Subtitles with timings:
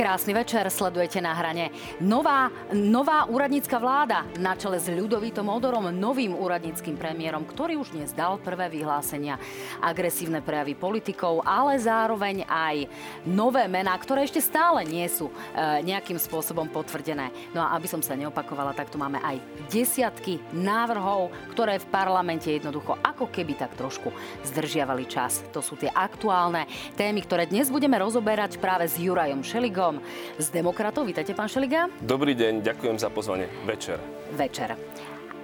[0.00, 1.68] Krásny večer, sledujete na hrane.
[2.00, 8.16] Nová, nová úradnícka vláda na čele s Ľudovítom Odorom, novým úradníckým premiérom, ktorý už dnes
[8.16, 9.36] dal prvé vyhlásenia,
[9.76, 12.88] agresívne prejavy politikov, ale zároveň aj
[13.28, 17.28] nové mená, ktoré ešte stále nie sú e, nejakým spôsobom potvrdené.
[17.52, 19.36] No a aby som sa neopakovala, tak tu máme aj
[19.68, 24.08] desiatky návrhov, ktoré v parlamente jednoducho ako keby tak trošku
[24.48, 25.44] zdržiavali čas.
[25.52, 26.64] To sú tie aktuálne
[26.96, 30.00] témy, ktoré dnes budeme rozoberať práve s Jurajom Šeligom,
[30.40, 31.04] z Demokratov.
[31.04, 31.92] Vítajte, pán Šeliga.
[32.00, 33.44] Dobrý deň, ďakujem za pozvanie.
[33.68, 34.00] Večer.
[34.32, 34.72] Večer.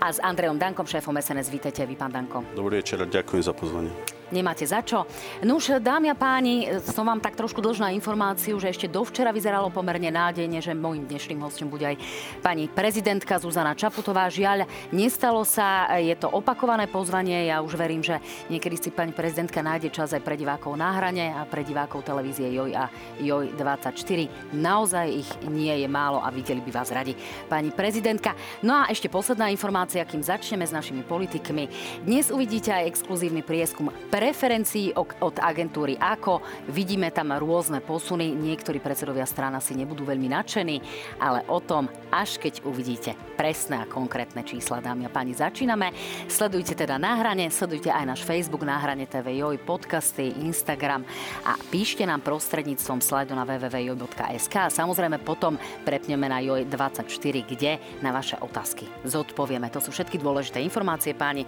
[0.00, 1.52] A s Andrejom Dankom, šéfom SNS.
[1.52, 2.40] Vítajte vy, pán Danko.
[2.56, 5.06] Dobrý večer, ďakujem za pozvanie nemáte za čo.
[5.42, 9.70] No už, dámy a páni, som vám tak trošku dlžná informáciu, že ešte dovčera vyzeralo
[9.70, 11.96] pomerne nádejne, že môjim dnešným hostom bude aj
[12.42, 14.26] pani prezidentka Zuzana Čaputová.
[14.26, 17.50] Žiaľ, nestalo sa, je to opakované pozvanie.
[17.50, 18.18] Ja už verím, že
[18.50, 22.50] niekedy si pani prezidentka nájde čas aj pre divákov na hrane a pre divákov televízie
[22.50, 22.90] Joj a
[23.22, 24.54] Joj 24.
[24.54, 27.14] Naozaj ich nie je málo a videli by vás radi,
[27.46, 28.34] pani prezidentka.
[28.62, 31.68] No a ešte posledná informácia, kým začneme s našimi politikmi.
[32.02, 36.40] Dnes uvidíte aj exkluzívny prieskum preferencií od agentúry AKO.
[36.72, 38.32] Vidíme tam rôzne posuny.
[38.32, 40.76] Niektorí predsedovia strana si nebudú veľmi nadšení,
[41.20, 45.92] ale o tom, až keď uvidíte presné a konkrétne čísla, dámy a páni, začíname.
[46.32, 51.04] Sledujte teda na hrane, sledujte aj náš Facebook na hrane TV Joj, podcasty, Instagram
[51.44, 58.16] a píšte nám prostredníctvom slajdu na www.joj.sk a samozrejme potom prepneme na Joj24, kde na
[58.16, 59.68] vaše otázky zodpovieme.
[59.76, 61.44] To sú všetky dôležité informácie, páni.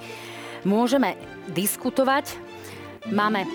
[0.66, 1.14] Môžeme
[1.54, 2.47] diskutovať,
[3.08, 3.48] Máme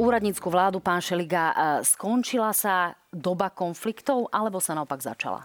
[0.00, 1.52] úradnícku vládu, pán Šeliga.
[1.84, 5.44] Skončila sa doba konfliktov, alebo sa naopak začala?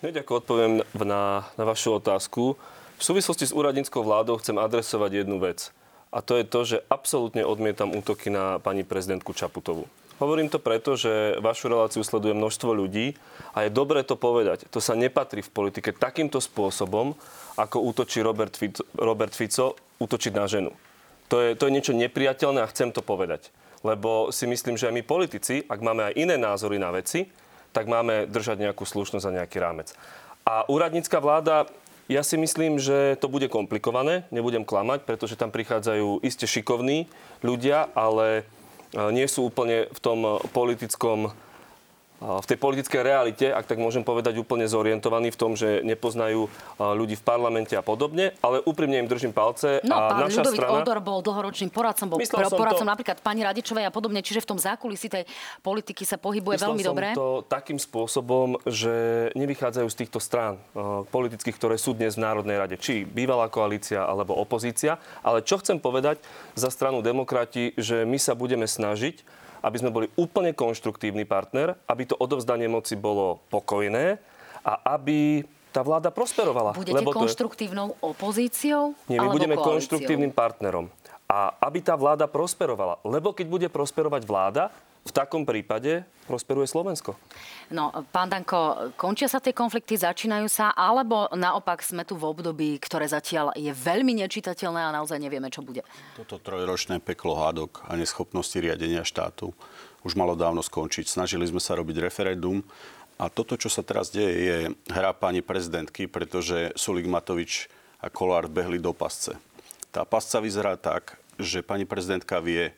[0.00, 0.72] Hneď ako odpoviem
[1.04, 2.56] na, na vašu otázku.
[2.96, 5.76] V súvislosti s úradníckou vládou chcem adresovať jednu vec.
[6.08, 9.84] A to je to, že absolútne odmietam útoky na pani prezidentku Čaputovu.
[10.16, 13.12] Hovorím to preto, že vašu reláciu sleduje množstvo ľudí
[13.52, 14.64] a je dobré to povedať.
[14.72, 17.12] To sa nepatrí v politike takýmto spôsobom,
[17.60, 20.72] ako útočí Robert Fico, Robert Fico útočiť na ženu.
[21.34, 23.50] To je, to je niečo nepriateľné a chcem to povedať.
[23.82, 27.26] Lebo si myslím, že aj my politici, ak máme aj iné názory na veci,
[27.74, 29.90] tak máme držať nejakú slušnosť a nejaký rámec.
[30.46, 31.66] A úradnícka vláda,
[32.06, 37.10] ja si myslím, že to bude komplikované, nebudem klamať, pretože tam prichádzajú iste šikovní
[37.42, 38.46] ľudia, ale
[38.94, 41.34] e, nie sú úplne v tom politickom
[42.24, 46.48] v tej politickej realite, ak tak môžem povedať, úplne zorientovaní v tom, že nepoznajú
[46.80, 49.84] ľudí v parlamente a podobne, ale úprimne im držím palce.
[49.84, 50.80] No, a pán naša Ľudovít strana...
[50.80, 52.92] Odor bol dlhoročným poradcom, bol Myslel poradcom to...
[52.96, 55.28] napríklad pani Radičovej a podobne, čiže v tom zákulisí tej
[55.60, 57.06] politiky sa pohybuje Myslel veľmi som dobre.
[57.12, 60.56] to takým spôsobom, že nevychádzajú z týchto strán
[61.12, 64.96] politických, ktoré sú dnes v Národnej rade, či bývalá koalícia alebo opozícia.
[65.20, 66.24] Ale čo chcem povedať
[66.56, 72.04] za stranu demokrati, že my sa budeme snažiť aby sme boli úplne konštruktívny partner, aby
[72.04, 74.20] to odovzdanie moci bolo pokojné
[74.60, 75.40] a aby
[75.72, 76.76] tá vláda prosperovala.
[76.76, 78.14] Budete lebo konštruktívnou je...
[78.14, 78.94] opozíciou?
[79.08, 79.72] Nie, my budeme koalíciou?
[79.74, 80.86] konštruktívnym partnerom.
[81.24, 83.00] A aby tá vláda prosperovala.
[83.02, 84.70] Lebo keď bude prosperovať vláda,
[85.04, 87.12] v takom prípade prosperuje Slovensko.
[87.68, 92.80] No, pán Danko, končia sa tie konflikty, začínajú sa, alebo naopak sme tu v období,
[92.80, 95.84] ktoré zatiaľ je veľmi nečitateľné a naozaj nevieme, čo bude?
[96.16, 99.52] Toto trojročné peklo hádok a neschopnosti riadenia štátu
[100.04, 101.08] už malo dávno skončiť.
[101.08, 102.64] Snažili sme sa robiť referendum
[103.20, 104.56] a toto, čo sa teraz deje, je
[104.92, 107.68] hra pani prezidentky, pretože Sulik Matovič
[108.00, 109.36] a Kolár behli do pasce.
[109.92, 112.74] Tá pasca vyzerá tak, že pani prezidentka vie,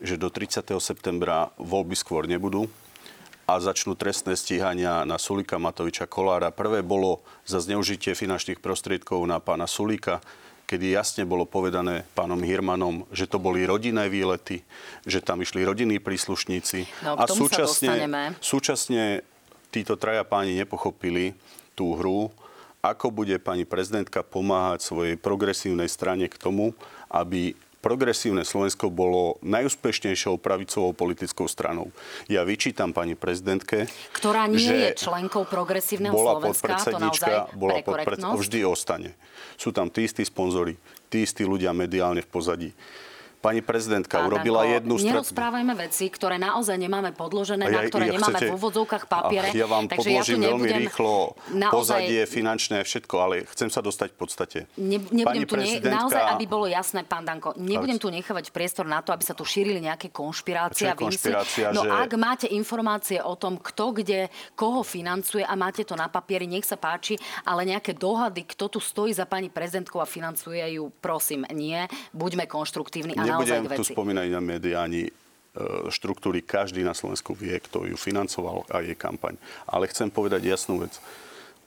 [0.00, 0.64] že do 30.
[0.80, 2.68] septembra voľby skôr nebudú
[3.46, 6.50] a začnú trestné stíhania na Sulika Matoviča Kolára.
[6.50, 10.18] Prvé bolo za zneužitie finančných prostriedkov na pána Sulika,
[10.66, 14.66] kedy jasne bolo povedané pánom Hirmanom, že to boli rodinné výlety,
[15.06, 17.06] že tam išli rodinní príslušníci.
[17.06, 19.22] No, a súčasne, súčasne
[19.70, 21.38] títo traja páni nepochopili
[21.78, 22.34] tú hru,
[22.82, 26.74] ako bude pani prezidentka pomáhať svojej progresívnej strane k tomu,
[27.10, 27.54] aby
[27.86, 31.94] progresívne Slovensko bolo najúspešnejšou pravicovou politickou stranou.
[32.26, 38.18] Ja vyčítam pani prezidentke, ktorá nie je členkou progresívneho bola Slovenska, to naozaj bola podpred...
[38.18, 39.14] vždy ostane.
[39.54, 40.74] Sú tam tí istí sponzori,
[41.06, 42.70] tí istí ľudia mediálne v pozadí
[43.38, 45.16] pani prezidentka Pán urobila Danko, jednu stratégiu.
[45.20, 49.48] Nerozprávajme veci, ktoré naozaj nemáme podložené, ja, na ktoré ja nemáme chcete, v úvodzovkách papiere.
[49.52, 51.12] Ja vám takže podložím ja veľmi rýchlo
[51.52, 54.58] naozaj, pozadie, finančné, všetko, ale chcem sa dostať v podstate.
[54.80, 55.88] Ne, nebudem pani tu prezidentka...
[55.88, 59.36] ne, naozaj, aby bolo jasné, pán Danko, nebudem tu nechávať priestor na to, aby sa
[59.36, 61.90] tu šírili nejaké konšpirácie a konšpirácia, No že...
[61.92, 66.64] ak máte informácie o tom, kto kde, koho financuje a máte to na papieri, nech
[66.64, 71.44] sa páči, ale nejaké dohady, kto tu stojí za pani prezidentkou a financuje ju, prosím,
[71.52, 71.78] nie.
[72.16, 75.12] Buďme konštruktívni a nebudem tu spomínať na médiá ani
[75.88, 79.40] štruktúry, každý na Slovensku vie, kto ju financoval a jej kampaň.
[79.64, 81.00] Ale chcem povedať jasnú vec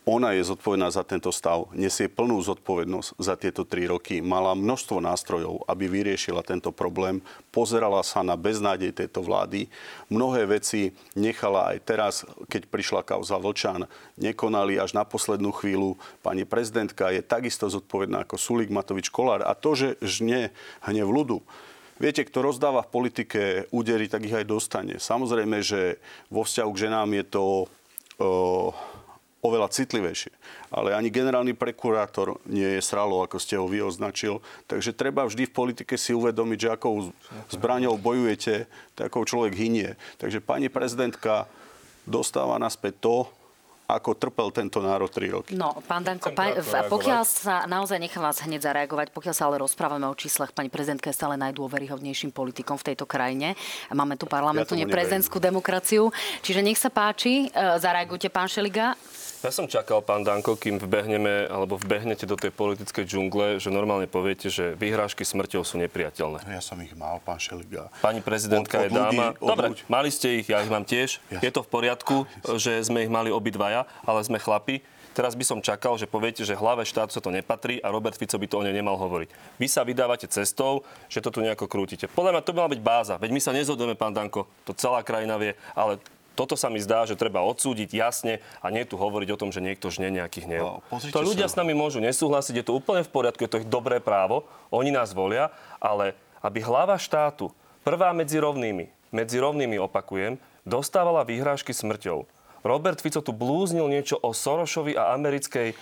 [0.09, 4.97] ona je zodpovedná za tento stav, nesie plnú zodpovednosť za tieto tri roky, mala množstvo
[4.97, 7.21] nástrojov, aby vyriešila tento problém,
[7.53, 9.69] pozerala sa na beznádej tejto vlády,
[10.09, 13.85] mnohé veci nechala aj teraz, keď prišla kauza Vlčan,
[14.17, 16.01] nekonali až na poslednú chvíľu.
[16.25, 20.49] Pani prezidentka je takisto zodpovedná ako Sulik Matovič Kolár a to, že žne
[20.89, 21.45] hnev ľudu,
[21.99, 23.41] Viete, kto rozdáva v politike
[23.75, 25.03] údery, tak ich aj dostane.
[25.03, 25.99] Samozrejme, že
[26.31, 27.43] vo vzťahu k ženám je to
[29.39, 30.35] oveľa citlivejšie.
[30.69, 34.43] Ale ani generálny prekurátor nie je sralo, ako ste ho vy označil.
[34.67, 37.11] Takže treba vždy v politike si uvedomiť, že akou
[37.47, 38.67] zbraňou bojujete,
[38.99, 39.95] takou človek hynie.
[40.19, 41.47] Takže pani prezidentka
[42.03, 43.15] dostáva naspäť to,
[43.89, 45.51] ako trpel tento národ 3 roky.
[45.57, 46.53] No, pán Danko, pa,
[46.85, 51.09] pokiaľ sa naozaj nechám vás hneď zareagovať, pokiaľ sa ale rozprávame o číslach, pani prezidentka
[51.09, 53.57] je stále najdôveryhodnejším politikom v tejto krajine.
[53.89, 56.13] Máme tu parlamentu, ja prezidentskú demokraciu.
[56.45, 58.93] Čiže nech sa páči, e, zareagujte, pán Šeliga.
[59.39, 64.03] Ja som čakal, pán Danko, kým vbehneme, alebo vbehnete do tej politickej džungle, že normálne
[64.03, 66.43] poviete, že vyhrážky smrťou sú nepriateľné.
[66.43, 67.87] Ja som ich mal, pán Šeliga.
[68.03, 69.25] Pani prezidentka od, od je dáma.
[69.39, 69.81] Ľudí, Dobre, ľudí.
[69.87, 71.23] mali ste ich, ja ich mám tiež.
[71.31, 71.39] Ja.
[71.39, 72.59] Je to v poriadku, ja.
[72.59, 74.81] že sme ich mali obidvaja, ale sme chlapi.
[75.13, 78.39] Teraz by som čakal, že poviete, že hlave štátu sa to nepatrí a Robert Fico
[78.39, 79.59] by to o nej nemal hovoriť.
[79.59, 82.07] Vy sa vydávate cestou, že to tu nejako krútite.
[82.07, 83.15] Podľa mňa to by mala byť báza.
[83.19, 85.99] Veď my sa nezhodujeme, pán Danko, to celá krajina vie, ale
[86.39, 89.59] toto sa mi zdá, že treba odsúdiť jasne a nie tu hovoriť o tom, že
[89.59, 90.63] niekto žne nejaký hnev.
[90.63, 90.79] No,
[91.11, 91.57] to ľudia sa.
[91.57, 94.87] s nami môžu nesúhlasiť, je to úplne v poriadku, je to ich dobré právo, oni
[94.87, 95.51] nás volia,
[95.83, 97.51] ale aby hlava štátu,
[97.83, 102.23] prvá medzi rovnými, medzi rovnými opakujem, dostávala výhrážky smrťou.
[102.63, 105.73] Robert Fico tu blúznil niečo o Sorošovi a americkej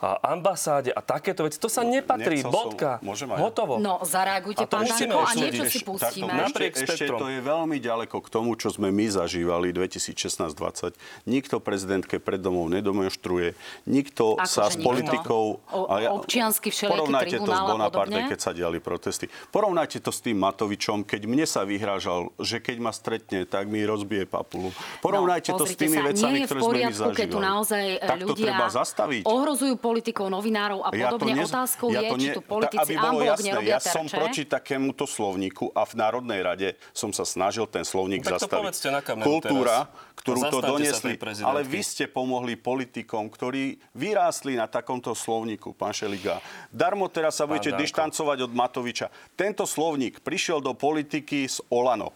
[0.00, 1.60] ambasáde a takéto veci.
[1.60, 2.40] To sa nepatrí.
[2.40, 2.90] Nechcel Bodka.
[2.98, 3.38] Som, môžem aj.
[3.44, 3.72] Hotovo.
[3.76, 6.32] No, zareagujte, pán Danko, a niečo si pustíme.
[6.32, 10.96] Napriek ešte, ešte to je veľmi ďaleko k tomu, čo sme my zažívali 2016-20.
[11.28, 13.52] Nikto prezidentke pred domov nedemonstruje.
[13.84, 15.60] Nikto Ako sa s politikou...
[15.68, 19.28] O, ja, občiansky všelijaký Porovnajte to s Bonaparte, keď sa diali protesty.
[19.52, 23.84] Porovnajte to s tým Matovičom, keď mne sa vyhrážal, že keď ma stretne, tak mi
[23.84, 24.72] rozbije papulu.
[25.04, 27.18] Porovnajte no, to s tými sa, vecami, ktoré sme my zažívali.
[27.20, 29.22] Keď tu naozaj tak to treba zastaviť.
[29.28, 31.34] ohrozujú politikov, novinárov a podobne.
[31.34, 31.50] Ja nez...
[31.50, 32.22] Otázkou ja je, ne...
[32.22, 33.94] či tu politici aby bolo jasné, nerobia Ja terče.
[33.98, 38.78] som proti takémuto slovníku a v Národnej rade som sa snažil ten slovník tak zastaviť.
[38.86, 40.18] na Kultúra, teraz.
[40.22, 41.18] ktorú to doniesli.
[41.42, 46.38] Ale vy ste pomohli politikom, ktorí vyrástli na takomto slovníku, pán Šeliga.
[46.70, 49.10] Darmo teraz sa budete dištancovať od Matoviča.
[49.34, 52.14] Tento slovník prišiel do politiky z Olano.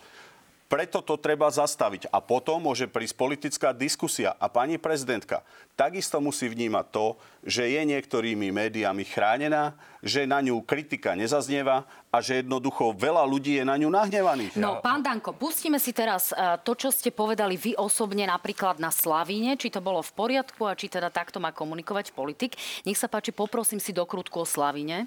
[0.75, 2.11] Preto to treba zastaviť.
[2.11, 4.35] A potom môže prísť politická diskusia.
[4.43, 5.47] A pani prezidentka
[5.79, 7.15] takisto musí vnímať to,
[7.47, 13.55] že je niektorými médiami chránená, že na ňu kritika nezaznieva a že jednoducho veľa ľudí
[13.55, 14.59] je na ňu nahnevaných.
[14.59, 18.91] No, pán Danko, pustíme si teraz e, to, čo ste povedali vy osobne napríklad na
[18.91, 22.59] Slavíne, či to bolo v poriadku a či teda takto má komunikovať politik.
[22.83, 25.07] Nech sa páči, poprosím si dokrutku o Slavíne.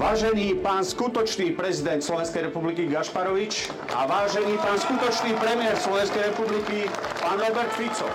[0.00, 6.88] Vážený pán skutočný prezident Slovenskej republiky Gašparovič a vážený pán skutočný premiér Slovenskej republiky
[7.20, 8.08] pán Robert Fico.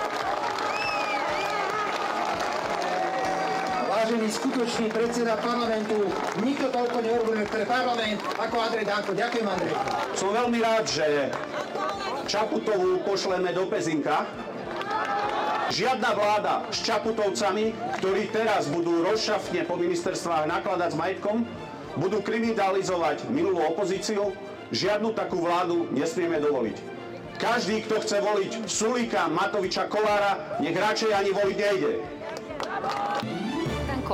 [3.85, 6.09] Vážený skutočný predseda parlamentu,
[6.41, 9.11] nikto toľko neurobuje pre parlament ako Andrej Danko.
[9.13, 9.73] Ďakujem, Andrej.
[10.17, 11.29] Som veľmi rád, že
[12.25, 14.25] Čaputovú pošleme do Pezinka,
[15.65, 21.41] Žiadna vláda s Čaputovcami, ktorí teraz budú rozšafne po ministerstvách nakladať s majetkom,
[21.95, 24.35] budú kriminalizovať minulú opozíciu,
[24.71, 26.77] žiadnu takú vládu nesmieme dovoliť.
[27.35, 31.91] Každý, kto chce voliť Sulíka, Matoviča, Kolára, nech radšej ani voliť nejde.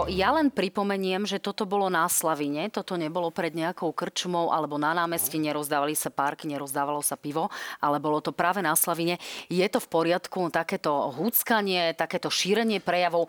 [0.07, 4.95] Ja len pripomeniem, že toto bolo na Slavine, toto nebolo pred nejakou krčmou alebo na
[4.95, 7.51] námestí, nerozdávali sa párky, nerozdávalo sa pivo,
[7.83, 9.19] ale bolo to práve na Slavine.
[9.51, 13.27] Je to v poriadku, takéto húckanie, takéto šírenie prejavov.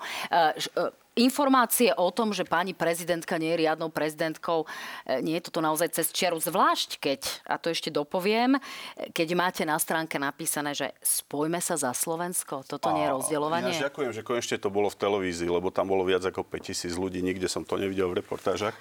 [1.12, 4.64] E, e, informácie o tom, že pani prezidentka nie je riadnou prezidentkou,
[5.08, 8.56] e, nie je toto naozaj cez čiaru, zvlášť keď, a to ešte dopoviem,
[9.12, 13.72] keď máte na stránke napísané, že spojme sa za Slovensko, toto a, nie je rozdielovanie.
[13.76, 17.24] Ja ďakujem, že konečne to bolo v televízii, lebo tam bolo viac ako 5000 ľudí,
[17.24, 18.76] nikde som to nevidel v reportážach.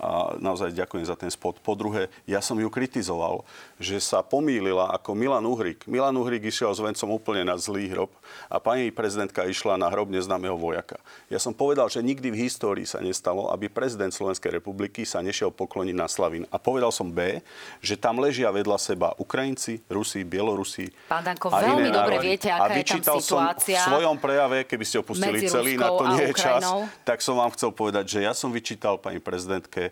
[0.00, 1.62] A naozaj ďakujem za ten spot.
[1.62, 3.46] Po druhé, ja som ju kritizoval,
[3.78, 5.86] že sa pomýlila ako Milan Uhrik.
[5.86, 8.10] Milan Uhrik išiel s vencom úplne na zlý hrob
[8.50, 10.98] a pani prezidentka išla na hrob neznámeho vojaka.
[11.30, 15.18] Ja som povedal, povedal, že nikdy v histórii sa nestalo, aby prezident Slovenskej republiky sa
[15.18, 16.46] nešiel pokloniť na Slavín.
[16.54, 17.42] A povedal som B,
[17.82, 20.94] že tam ležia vedľa seba Ukrajinci, Rusi, Bielorusi.
[21.10, 23.82] Pán Danko, a veľmi dobre viete, aká a je tam situácia.
[23.82, 26.62] Som v svojom prejave, keby ste opustili celý, na to nie je čas,
[27.02, 29.90] tak som vám chcel povedať, že ja som vyčítal pani prezidentke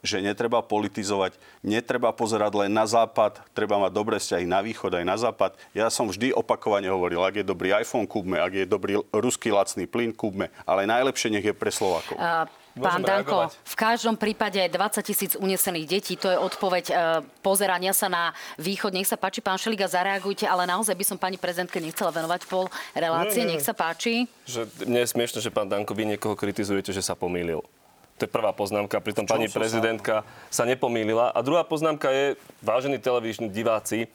[0.00, 5.04] že netreba politizovať, netreba pozerať len na západ, treba mať dobré vzťahy na východ aj
[5.04, 5.56] na západ.
[5.76, 9.84] Ja som vždy opakovane hovoril, ak je dobrý iPhone, kúpme, ak je dobrý ruský lacný
[9.84, 12.16] plyn, kúpme, ale najlepšie nech je pre Slovákov.
[12.16, 12.48] Uh...
[12.78, 16.94] Pán Danko, v každom prípade 20 tisíc unesených detí, to je odpoveď e,
[17.42, 18.30] pozerania sa na
[18.62, 18.94] východ.
[18.94, 22.70] Nech sa páči, pán Šeliga, zareagujte, ale naozaj by som pani prezidentke nechcela venovať pol
[22.94, 23.42] relácie.
[23.42, 24.30] Nech sa páči.
[24.46, 27.58] Že mne je smiešne, že pán Danko, vy niekoho kritizujete, že sa pomýlil.
[28.20, 31.32] To je prvá poznámka, pritom pani prezidentka sa nepomýlila.
[31.32, 34.12] A druhá poznámka je, vážení televízni diváci,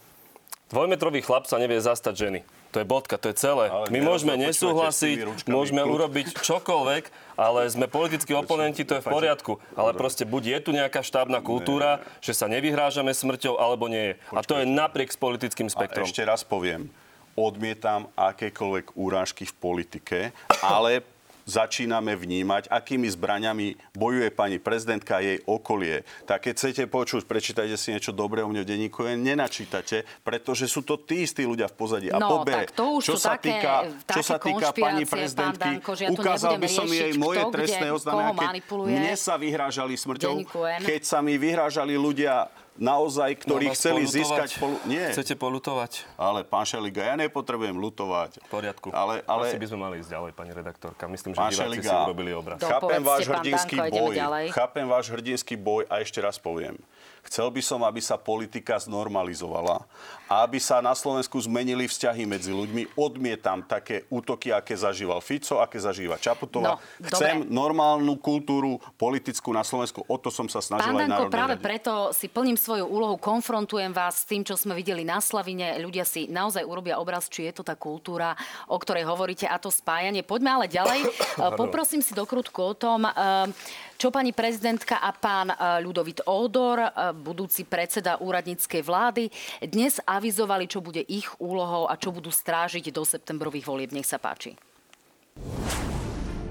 [0.69, 2.39] dvojmetrový chlap sa nevie zastať ženy.
[2.77, 3.71] To je bodka, to je celé.
[3.71, 9.57] Ale My môžeme nesúhlasiť, môžeme urobiť čokoľvek, ale sme politickí oponenti, to je v poriadku.
[9.73, 14.13] Ale proste buď je tu nejaká štábna kultúra, že sa nevyhrážame smrťou, alebo nie je.
[14.35, 16.03] A to je napriek s politickým spektrom.
[16.03, 16.91] A ešte raz poviem,
[17.33, 20.19] odmietam akékoľvek úrážky v politike,
[20.59, 21.01] ale
[21.45, 26.01] začíname vnímať, akými zbraňami bojuje pani prezidentka a jej okolie.
[26.25, 30.81] Tak keď chcete počuť, prečítajte si niečo dobré o mne v denníku, nenačítate, pretože sú
[30.81, 32.07] to tí istí ľudia v pozadí.
[32.09, 33.73] A no, tak to už čo sa také, týka,
[34.09, 38.49] čo sa týka pani prezidentky, Danko, ja ukázal by som jej moje kto, trestné oznámenia,
[38.57, 40.35] keď mne sa vyhrážali smrťou,
[40.81, 44.15] keď sa mi vyhrážali ľudia naozaj, ktorí no, chceli polutovať.
[44.19, 44.49] získať...
[44.59, 44.75] Polu...
[44.87, 45.07] Nie.
[45.15, 45.91] Chcete polutovať?
[46.19, 48.43] Ale pán Šeliga, ja nepotrebujem lutovať.
[48.43, 48.87] V poriadku.
[48.91, 49.51] Ale, ale...
[49.51, 51.07] Asi by sme mali ísť ďalej, pani redaktorka.
[51.07, 52.59] Myslím, že diváci Šeliga, si urobili obraz.
[52.59, 54.15] Chápem váš hrdinský boj.
[54.51, 56.75] Chápem váš hrdinský boj a ešte raz poviem.
[57.25, 59.81] Chcel by som, aby sa politika znormalizovala
[60.25, 62.97] aby sa na Slovensku zmenili vzťahy medzi ľuďmi.
[62.97, 66.77] Odmietam také útoky, aké zažíval Fico, aké zažíva Čaputová.
[66.77, 67.53] No, Chcem dobre.
[67.53, 70.01] normálnu kultúru politickú na Slovensku.
[70.09, 71.63] O to som sa snažil Pán aj Danko, práve rade.
[71.63, 75.77] preto si plním svoju úlohu, konfrontujem vás s tým, čo sme videli na Slavine.
[75.77, 78.33] Ľudia si naozaj urobia obraz, či je to tá kultúra,
[78.69, 80.25] o ktorej hovoríte, a to spájanie.
[80.25, 81.05] Poďme ale ďalej.
[81.61, 83.05] Poprosím si dokrutku o tom,
[83.95, 89.31] čo pani prezidentka a pán e, Ľudovit Ódor, e, budúci predseda úradníckej vlády,
[89.63, 93.91] dnes avizovali, čo bude ich úlohou a čo budú strážiť do septembrových volieb.
[93.91, 94.55] Nech sa páči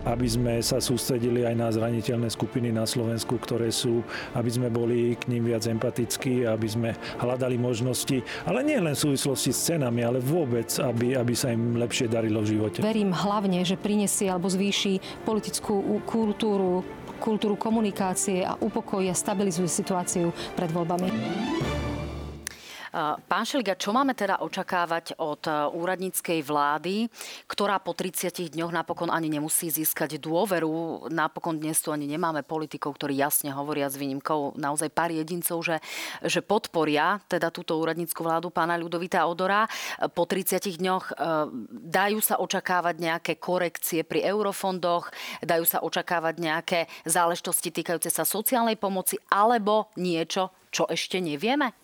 [0.05, 4.05] aby sme sa sústredili aj na zraniteľné skupiny na Slovensku, ktoré sú,
[4.37, 9.03] aby sme boli k ním viac empatickí, aby sme hľadali možnosti, ale nie len v
[9.11, 12.85] súvislosti s cenami, ale vôbec, aby, aby sa im lepšie darilo v živote.
[12.85, 20.29] Verím hlavne, že prinesie alebo zvýši politickú kultúru kultúru komunikácie a upokojí a stabilizuje situáciu
[20.53, 21.09] pred voľbami.
[23.27, 27.11] Pán Šeliga, čo máme teda očakávať od e, úradníckej vlády,
[27.51, 31.11] ktorá po 30 dňoch napokon ani nemusí získať dôveru.
[31.11, 35.83] Napokon dnes tu ani nemáme politikov, ktorí jasne hovoria s výnimkou naozaj pár jedincov, že,
[36.23, 39.67] že podporia teda túto úradnícku vládu pána Ľudovita Odora.
[40.15, 41.15] Po 30 dňoch e,
[41.91, 45.11] dajú sa očakávať nejaké korekcie pri eurofondoch,
[45.43, 51.84] dajú sa očakávať nejaké záležitosti týkajúce sa sociálnej pomoci alebo niečo, čo ešte nevieme?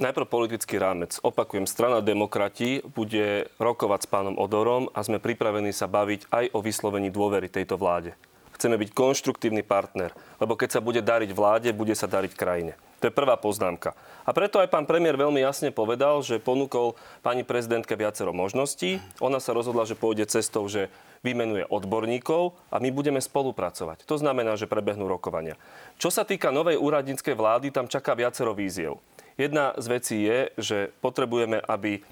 [0.00, 1.20] Najprv politický rámec.
[1.20, 6.64] Opakujem, strana demokrati bude rokovať s pánom Odorom a sme pripravení sa baviť aj o
[6.64, 8.16] vyslovení dôvery tejto vláde.
[8.56, 12.80] Chceme byť konštruktívny partner, lebo keď sa bude dariť vláde, bude sa dariť krajine.
[13.04, 13.92] To je prvá poznámka.
[14.24, 19.04] A preto aj pán premiér veľmi jasne povedal, že ponúkol pani prezidentke viacero možností.
[19.20, 20.88] Ona sa rozhodla, že pôjde cestou, že
[21.20, 24.08] vymenuje odborníkov a my budeme spolupracovať.
[24.08, 25.60] To znamená, že prebehnú rokovania.
[26.00, 28.96] Čo sa týka novej úradníckej vlády, tam čaká viacero víziev.
[29.40, 32.04] Jedna z vecí je, že potrebujeme, aby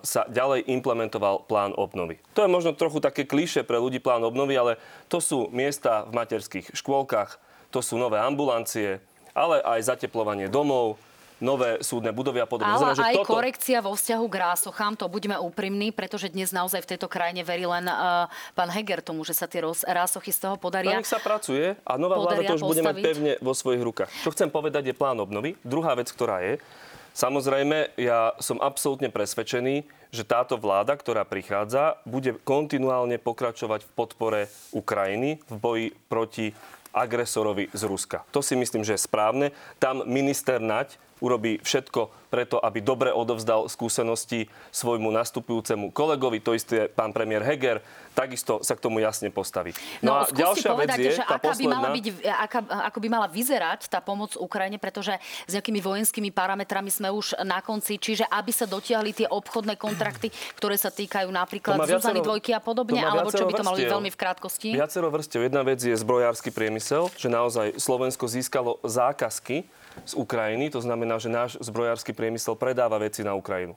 [0.00, 2.16] sa ďalej implementoval plán obnovy.
[2.32, 4.72] To je možno trochu také kliše pre ľudí plán obnovy, ale
[5.12, 7.36] to sú miesta v materských škôlkach,
[7.68, 8.98] to sú nové ambulancie,
[9.36, 10.96] ale aj zateplovanie domov,
[11.40, 12.76] nové súdne budovy a podobne.
[12.76, 13.32] Ale Znamená, aj toto...
[13.34, 17.64] korekcia vo vzťahu k rásochám, to buďme úprimní, pretože dnes naozaj v tejto krajine verí
[17.64, 21.00] len uh, pán Heger tomu, že sa tie rásochy z toho podaria.
[21.00, 22.76] nech sa pracuje a nová vláda to už postaviť.
[22.76, 24.10] bude mať pevne vo svojich rukách.
[24.22, 25.56] Čo chcem povedať je plán obnovy.
[25.64, 26.62] Druhá vec, ktorá je,
[27.10, 29.82] Samozrejme, ja som absolútne presvedčený,
[30.14, 36.54] že táto vláda, ktorá prichádza, bude kontinuálne pokračovať v podpore Ukrajiny v boji proti
[36.90, 38.26] agresorovi z Ruska.
[38.34, 39.54] To si myslím, že je správne.
[39.78, 46.38] Tam minister Nať urobí všetko preto, aby dobre odovzdal skúsenosti svojmu nastupujúcemu kolegovi.
[46.46, 47.82] To isté pán premiér Heger
[48.14, 49.74] takisto sa k tomu jasne postaví.
[50.02, 51.62] No, no a ďalšia vec je, že tá aká posledná...
[51.62, 52.60] by mala byť, aká,
[52.90, 55.14] ako by mala vyzerať tá pomoc Ukrajine, pretože
[55.46, 60.28] s nejakými vojenskými parametrami sme už na konci, čiže aby sa dotiahli tie obchodné kontrakty,
[60.58, 64.10] ktoré sa týkajú napríklad Zuzany Dvojky a podobne, alebo čo by to malo byť veľmi
[64.10, 64.68] v krátkosti?
[64.74, 65.46] Viacero vrstiev.
[65.46, 69.66] Jedna vec je zbrojársky priemysel, že naozaj Slovensko získalo zákazky
[70.06, 70.70] z Ukrajiny.
[70.74, 73.74] To znamená, že náš zbrojársky priemysel predáva veci na Ukrajinu.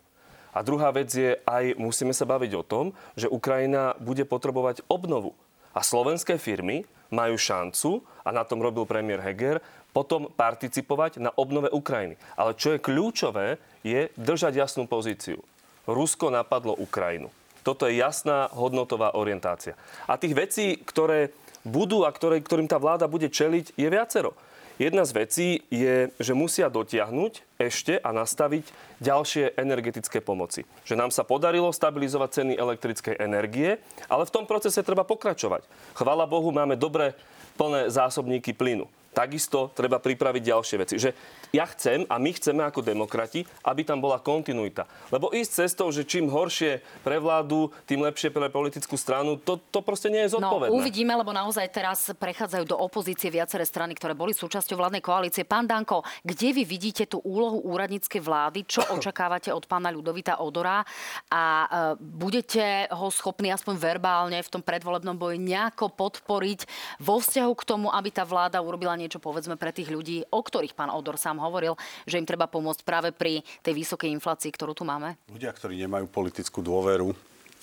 [0.54, 2.86] A druhá vec je aj, musíme sa baviť o tom,
[3.18, 5.34] že Ukrajina bude potrebovať obnovu.
[5.74, 9.58] A slovenské firmy majú šancu, a na tom robil premiér Heger,
[9.94, 12.18] potom participovať na obnove Ukrajiny.
[12.38, 15.42] Ale čo je kľúčové, je držať jasnú pozíciu.
[15.90, 17.30] Rusko napadlo Ukrajinu.
[17.66, 19.78] Toto je jasná hodnotová orientácia.
[20.06, 24.36] A tých vecí, ktoré budú a ktoré, ktorým tá vláda bude čeliť, je viacero.
[24.84, 28.68] Jedna z vecí je, že musia dotiahnuť ešte a nastaviť
[29.00, 30.68] ďalšie energetické pomoci.
[30.84, 33.80] Že nám sa podarilo stabilizovať ceny elektrickej energie,
[34.12, 35.64] ale v tom procese treba pokračovať.
[35.96, 37.16] Chvala Bohu, máme dobre
[37.56, 40.96] plné zásobníky plynu takisto treba pripraviť ďalšie veci.
[40.98, 41.10] Že
[41.54, 44.90] ja chcem a my chceme ako demokrati, aby tam bola kontinuita.
[45.14, 49.86] Lebo ísť cestou, že čím horšie pre vládu, tým lepšie pre politickú stranu, to, to
[49.86, 50.74] proste nie je no, zodpovedné.
[50.74, 55.46] No, uvidíme, lebo naozaj teraz prechádzajú do opozície viaceré strany, ktoré boli súčasťou vládnej koalície.
[55.46, 58.66] Pán Danko, kde vy vidíte tú úlohu úradníckej vlády?
[58.66, 60.82] Čo očakávate od pána Ľudovita Odora?
[61.30, 61.68] A e,
[62.02, 66.66] budete ho schopní aspoň verbálne v tom predvolebnom boji nejako podporiť
[66.98, 70.72] vo vzťahu k tomu, aby tá vláda urobila niečo povedzme pre tých ľudí, o ktorých
[70.72, 71.76] pán Odor sám hovoril,
[72.08, 75.20] že im treba pomôcť práve pri tej vysokej inflácii, ktorú tu máme?
[75.28, 77.12] Ľudia, ktorí nemajú politickú dôveru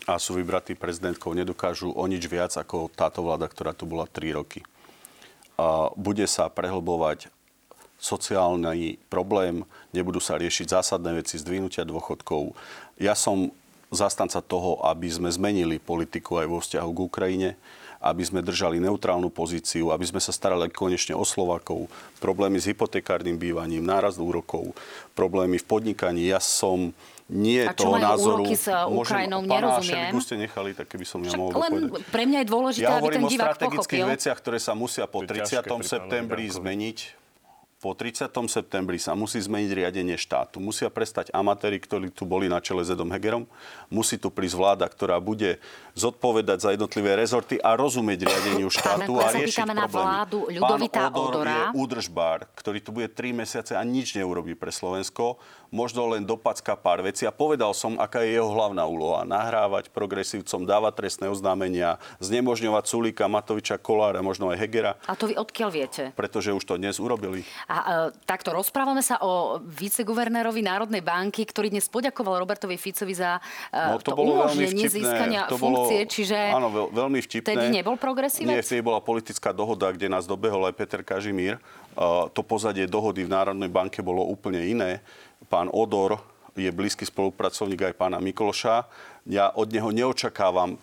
[0.05, 4.37] a sú vybratí prezidentkou, nedokážu o nič viac ako táto vláda, ktorá tu bola 3
[4.37, 4.61] roky.
[5.57, 7.33] A bude sa prehlbovať
[8.01, 12.57] sociálny problém, nebudú sa riešiť zásadné veci zdvihnutia dôchodkov.
[12.97, 13.53] Ja som
[13.93, 17.51] zastanca toho, aby sme zmenili politiku aj vo vzťahu k Ukrajine
[18.01, 23.37] aby sme držali neutrálnu pozíciu, aby sme sa starali konečne o Slovakov, problémy s hypotekárnym
[23.37, 24.73] bývaním, nárast úrokov,
[25.13, 26.33] problémy v podnikaní.
[26.33, 26.97] Ja som
[27.31, 28.43] nie a čo toho majú názoru.
[28.43, 30.11] úroky s Ukrajinou, môžem, nerozumiem.
[30.11, 32.11] Pána ste nechali, tak keby som ja mohol len dopovedať.
[32.11, 33.31] pre mňa je dôležité, ja aby ten divák pochopil.
[33.31, 35.63] Ja hovorím o strategických veciach, ktoré sa musia po 30.
[35.87, 37.20] septembri zmeniť
[37.81, 38.29] po 30.
[38.45, 40.61] septembri sa musí zmeniť riadenie štátu.
[40.61, 43.49] Musia prestať amatéri, ktorí tu boli na čele s Edom Hegerom.
[43.89, 45.57] Musí tu prísť vláda, ktorá bude
[45.97, 49.81] zodpovedať za jednotlivé rezorty a rozumieť riadeniu štátu a riešiť problémy.
[49.81, 51.49] na vládu Ľudovita Pán Odor Odora.
[51.49, 56.75] je údržbár, ktorý tu bude 3 mesiace a nič neurobí pre Slovensko možno len dopacka
[56.75, 57.25] pár vecí.
[57.25, 59.23] A povedal som, aká je jeho hlavná úloha.
[59.23, 64.99] Nahrávať progresívcom, dávať trestné oznámenia, znemožňovať Sulíka, Matoviča, Kolára, možno aj Hegera.
[65.07, 66.03] A to vy odkiaľ viete?
[66.19, 67.47] Pretože už to dnes urobili.
[67.71, 73.39] A e, takto rozprávame sa o viceguvernérovi Národnej banky, ktorý dnes poďakoval Robertovi Ficovi za
[73.71, 77.55] e, no, to, to bolo umožnenie získania to funkcie, bolo, čiže áno, veľ, veľmi vtipné.
[77.55, 78.51] Vtedy nebol progresívec?
[78.51, 81.63] Nie, vtedy bola politická dohoda, kde nás dobehol aj Peter Kažimír.
[81.91, 85.03] Uh, to pozadie dohody v Národnej banke bolo úplne iné
[85.49, 86.21] pán Odor
[86.59, 88.85] je blízky spolupracovník aj pána Mikloša.
[89.25, 90.77] Ja od neho neočakávam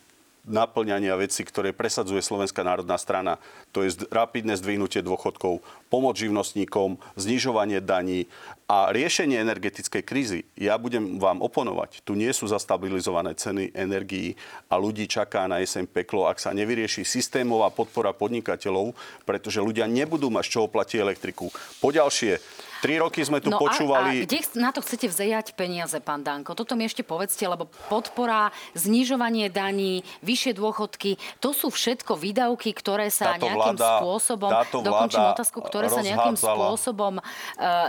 [0.47, 3.35] naplňania veci, ktoré presadzuje Slovenská národná strana.
[3.75, 8.27] To je rapidné zdvihnutie dôchodkov, pomoc živnostníkom, znižovanie daní
[8.67, 10.39] a riešenie energetickej krízy.
[10.59, 12.03] Ja budem vám oponovať.
[12.03, 14.35] Tu nie sú zastabilizované ceny energií
[14.67, 18.91] a ľudí čaká na jeseň peklo, ak sa nevyrieši systémová podpora podnikateľov,
[19.23, 21.47] pretože ľudia nebudú mať z čoho platiť elektriku.
[21.79, 22.43] Poďalšie,
[22.77, 24.21] Tri roky sme tu no počúvali...
[24.21, 26.53] A, a kde na to chcete vzejať peniaze, pán Danko?
[26.53, 33.09] Toto mi ešte povedzte, lebo podpora, znižovanie daní, vyššie dôchodky, to sú všetko výdavky, ktoré
[33.09, 34.51] sa táto nejakým vláda, spôsobom,
[34.85, 37.23] dokončím otázku, ktoré sa nejakým spôsobom uh,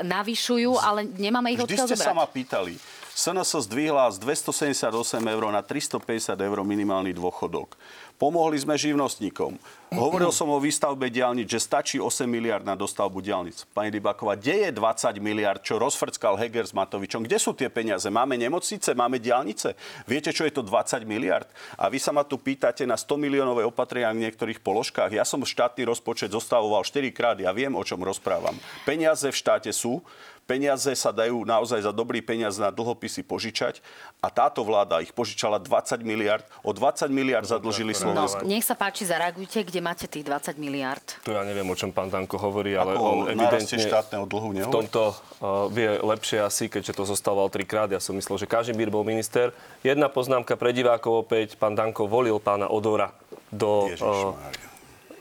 [0.04, 1.96] navyšujú, ale nemáme ich odkiaľ zobrať.
[1.96, 2.97] ste sa ma pýtali.
[3.18, 4.94] SNS zdvihla z 278
[5.26, 7.74] eur na 350 eur minimálny dôchodok.
[8.14, 9.58] Pomohli sme živnostníkom.
[9.94, 13.66] Hovoril som o výstavbe diálnic, že stačí 8 miliard na dostavbu diálnic.
[13.74, 17.26] Pani Dybáková, kde je 20 miliard, čo rozfrckal Heger s Matovičom?
[17.26, 18.06] Kde sú tie peniaze?
[18.06, 19.74] Máme nemocnice, máme diálnice?
[20.06, 21.50] Viete, čo je to 20 miliard?
[21.74, 25.10] A vy sa ma tu pýtate na 100 miliónové opatrenia v niektorých položkách.
[25.10, 28.54] Ja som štátny rozpočet zostavoval 4 krát, ja viem, o čom rozprávam.
[28.86, 30.02] Peniaze v štáte sú,
[30.48, 33.84] Peniaze sa dajú naozaj za dobrý peniaz na dlhopisy požičať
[34.24, 36.40] a táto vláda ich požičala 20 miliard.
[36.64, 38.40] O 20 miliard zadlžili Slovensko.
[38.40, 41.04] No, nech sa páči, zareagujte, kde máte tých 20 miliard.
[41.20, 44.72] Tu ja neviem, o čom pán Danko hovorí, ale Ako on evidentne štátneho dlhu nehovorí?
[44.72, 47.92] v tomto uh, vie lepšie asi, keďže to zostával trikrát.
[47.92, 49.52] Ja som myslel, že Kažimír bol minister.
[49.84, 51.60] Jedna poznámka pre divákov opäť.
[51.60, 53.12] Pán Danko volil pána Odora
[53.52, 54.32] do, uh,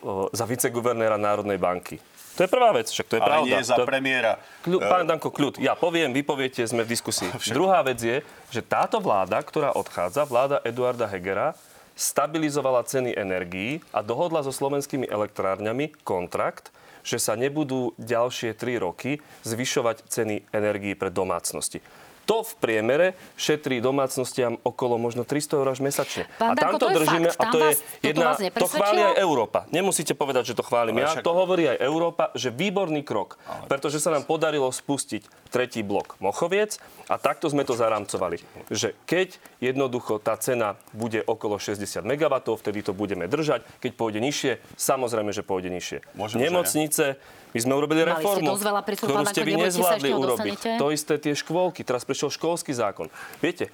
[0.07, 1.99] uh, za viceguvernéra Národnej banky.
[2.38, 3.50] To je prvá vec, však to je Ale pravda.
[3.50, 3.84] nie za to...
[3.89, 4.38] premiéra.
[4.62, 4.78] Kľu...
[4.78, 5.58] Pán Danko, kľud.
[5.58, 7.34] Ja poviem, vy poviete, sme v diskusii.
[7.34, 7.58] Však...
[7.58, 8.21] Druhá vec je,
[8.54, 11.58] že táto vláda, ktorá odchádza, vláda Eduarda Hegera,
[11.97, 16.69] stabilizovala ceny energií a dohodla so slovenskými elektrárňami kontrakt,
[17.02, 21.82] že sa nebudú ďalšie 3 roky zvyšovať ceny energií pre domácnosti.
[22.27, 23.07] To v priemere
[23.39, 26.27] šetrí domácnostiam okolo možno 300 eur až mesačne.
[26.35, 27.39] Pán a tam to držíme fakt.
[27.39, 27.71] a to je
[28.03, 29.59] jedna, to chváli aj Európa.
[29.71, 31.23] Nemusíte povedať, že to chválim ja, však...
[31.23, 33.71] to hovorí aj Európa, že výborný krok, ale...
[33.71, 38.39] pretože sa nám podarilo spustiť tretí blok Mochoviec a takto sme to zaramcovali.
[38.67, 43.63] Že keď jednoducho tá cena bude okolo 60 MW, vtedy to budeme držať.
[43.79, 46.03] Keď pôjde nižšie, samozrejme, že pôjde nižšie.
[46.15, 47.17] Môžem, Nemocnice,
[47.55, 50.60] my sme urobili Mali ste reformu, dosť veľa ktorú ste vy nezvládli urobiť.
[50.77, 51.81] To isté tie škôlky.
[51.88, 53.07] Teraz prišiel školský zákon.
[53.39, 53.71] Viete,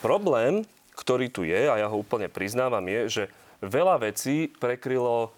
[0.00, 0.62] problém,
[0.96, 3.24] ktorý tu je, a ja ho úplne priznávam, je, že
[3.60, 5.34] veľa vecí prekrylo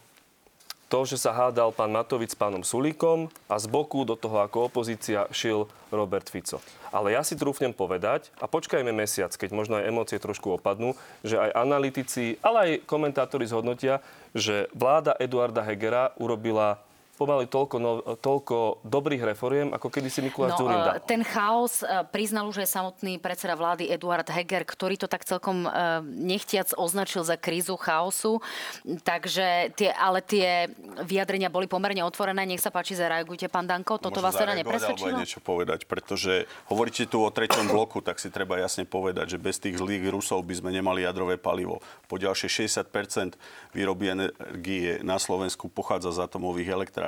[0.89, 4.73] to, že sa hádal pán Matovič s pánom Sulíkom a z boku do toho ako
[4.73, 6.65] opozícia šil Robert Fico.
[6.89, 11.37] Ale ja si trúfnem povedať, a počkajme mesiac, keď možno aj emócie trošku opadnú, že
[11.37, 14.01] aj analytici, ale aj komentátori zhodnotia,
[14.33, 16.81] že vláda Eduarda Hegera urobila
[17.19, 20.91] pomaly toľko, no, toľko dobrých reforiem, ako kedy si Mikuláš No, Zurinda.
[20.95, 25.27] e, ten chaos e, priznal už aj samotný predseda vlády Eduard Heger, ktorý to tak
[25.27, 25.71] celkom e,
[26.07, 28.39] nechtiac označil za krízu chaosu.
[29.03, 30.71] Takže tie, ale tie
[31.03, 32.47] vyjadrenia boli pomerne otvorené.
[32.47, 33.99] Nech sa páči, zareagujte, pán Danko.
[33.99, 35.19] Toto Môžem vás teda zareagovať, alebo aj nepresvedčilo?
[35.19, 36.33] niečo povedať, pretože
[36.71, 40.47] hovoríte tu o treťom bloku, tak si treba jasne povedať, že bez tých zlých Rusov
[40.47, 41.83] by sme nemali jadrové palivo.
[42.07, 43.35] Po ďalšie 60%
[43.75, 47.08] výroby energie na Slovensku pochádza z atomových elektrární.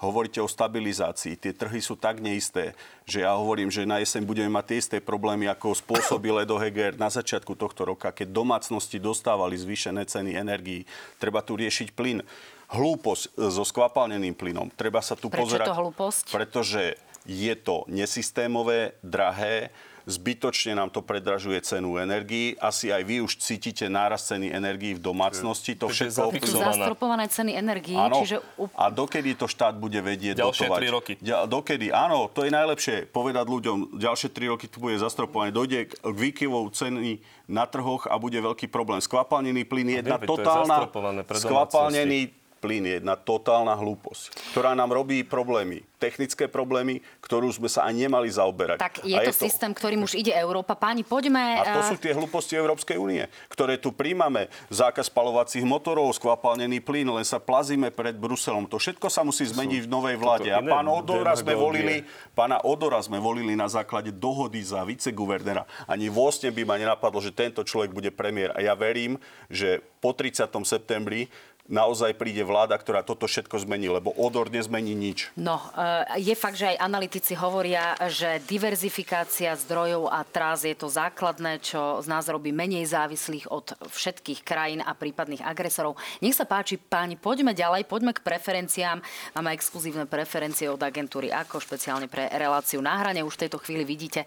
[0.00, 1.36] Hovoríte o stabilizácii.
[1.36, 2.72] Tie trhy sú tak neisté,
[3.04, 6.96] že ja hovorím, že na jeseň budeme mať tie isté problémy, ako spôsobil Edo Heger
[6.96, 10.88] na začiatku tohto roka, keď domácnosti dostávali zvýšené ceny energií.
[11.20, 12.24] Treba tu riešiť plyn.
[12.72, 14.72] Hlúposť so skvapalneným plynom.
[14.72, 15.68] Treba sa tu Prečo pozerať.
[15.68, 16.24] to hlúposť?
[16.32, 19.72] Pretože je to nesystémové, drahé,
[20.04, 22.56] zbytočne nám to predražuje cenu energii.
[22.60, 25.72] Asi aj vy už cítite náraz ceny energií v domácnosti.
[25.80, 26.76] To všetko Sú zafixované.
[26.76, 28.20] zastropované ceny energií, Áno.
[28.20, 28.44] čiže
[28.76, 30.78] A dokedy to štát bude vedieť Ďalšie dotovať?
[30.78, 31.12] tri roky.
[31.20, 31.86] Ďa, dokedy?
[31.90, 33.96] Áno, to je najlepšie povedať ľuďom.
[33.96, 35.50] Ďalšie tri roky to bude zastropované.
[35.50, 39.00] Dojde k výkyvou ceny na trhoch a bude veľký problém.
[39.00, 40.76] Skvapalnený plyn je jedna je totálna...
[41.24, 42.32] pre Skvapalnený
[42.64, 45.84] plyn je jedna totálna hlúposť, ktorá nám robí problémy.
[46.04, 48.76] Technické problémy, ktorú sme sa ani nemali zaoberať.
[48.76, 50.76] tak je A to systém, ktorým už ide Európa.
[50.76, 51.64] Páni, poďme...
[51.64, 54.52] a to e, sú tie hlúposti Európskej únie, ktoré tu príjmame.
[54.68, 58.68] Zákaz spalovacích motorov, skvapalnený plyn, len sa plazíme pred Bruselom.
[58.68, 60.52] To všetko sa musí zmeniť v novej vláde.
[60.52, 62.04] A iné pán Odora sme volili,
[62.36, 65.64] pána Odora sme volili na základe dohody za viceguvernera.
[65.88, 68.52] Ani vlastne by ma nenapadlo, že tento človek bude premiér.
[68.52, 69.16] A ja verím,
[69.48, 70.44] že po 30.
[70.68, 71.32] septembri
[71.64, 75.32] naozaj príde vláda, ktorá toto všetko zmení, lebo Odor nezmení nič.
[75.36, 80.90] No, e, je fakt, že aj analytici hovoria, že diverzifikácia zdrojov a trás je to
[80.90, 85.98] základné, čo z nás robí menej závislých od všetkých krajín a prípadných agresorov.
[86.20, 89.02] Nech sa páči, páni, poďme ďalej, poďme k preferenciám.
[89.34, 93.24] Máme exkluzívne preferencie od agentúry AKO, špeciálne pre reláciu na hrane.
[93.24, 94.24] Už v tejto chvíli vidíte,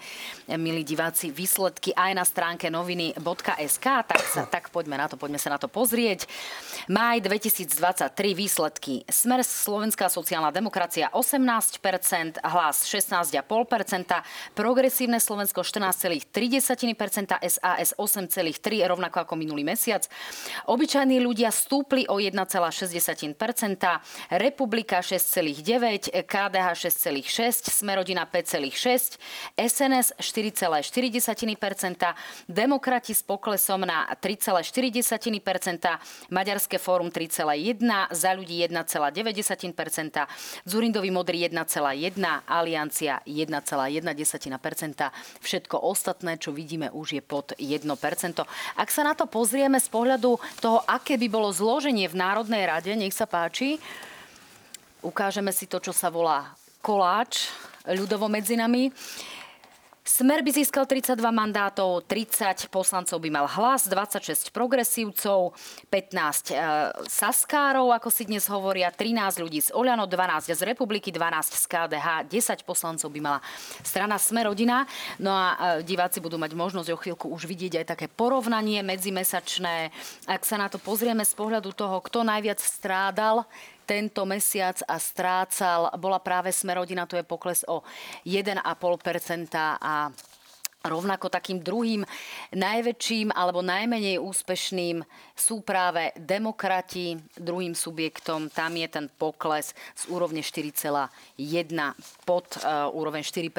[0.57, 5.53] milí diváci, výsledky aj na stránke noviny.sk, tak, sa, tak poďme na to, poďme sa
[5.53, 6.29] na to pozrieť.
[6.91, 9.01] Maj 2023 výsledky.
[9.09, 11.56] Smer Slovenská sociálna demokracia 18%,
[12.43, 14.21] hlas 16,5%,
[14.53, 20.05] progresívne Slovensko 14,3%, SAS 8,3%, rovnako ako minulý mesiac.
[20.69, 29.17] Obyčajní ľudia stúpli o 1,6%, Republika 6,9%, KDH 6,6%, Smerodina 5,6%,
[29.57, 32.13] SNS 4,4%,
[32.47, 40.27] Demokrati s poklesom na 3,4%, Maďarské fórum 3,1%, Za ľudí 1,9%,
[40.65, 45.11] Zurindovi modrý 1,1%, Aliancia 1,1%.
[45.43, 47.85] Všetko ostatné, čo vidíme, už je pod 1%.
[48.73, 52.89] Ak sa na to pozrieme z pohľadu toho, aké by bolo zloženie v Národnej rade,
[52.97, 53.77] nech sa páči,
[55.05, 57.53] ukážeme si to, čo sa volá koláč,
[57.87, 58.91] ľudovo medzi nami.
[60.07, 65.51] Smer by získal 32 mandátov, 30 poslancov by mal hlas, 26 progresívcov,
[65.91, 66.63] 15 e,
[67.11, 72.07] saskárov, ako si dnes hovoria, 13 ľudí z Oľano, 12 z Republiky, 12 z KDH,
[72.23, 73.43] 10 poslancov by mala
[73.83, 74.87] strana Smer rodina.
[75.19, 79.91] No a e, diváci budú mať možnosť o chvíľku už vidieť aj také porovnanie medzimesačné.
[80.23, 83.43] Ak sa na to pozrieme z pohľadu toho, kto najviac strádal,
[83.87, 87.87] tento mesiac a strácal, bola práve Smerodina, to je pokles o
[88.27, 88.59] 1,5%
[89.79, 90.11] a
[90.85, 92.05] Rovnako takým druhým
[92.53, 95.01] najväčším alebo najmenej úspešným
[95.33, 97.17] sú práve demokrati.
[97.33, 101.09] Druhým subjektom tam je ten pokles z úrovne 4,1
[102.23, 103.49] pod uh, úroveň 4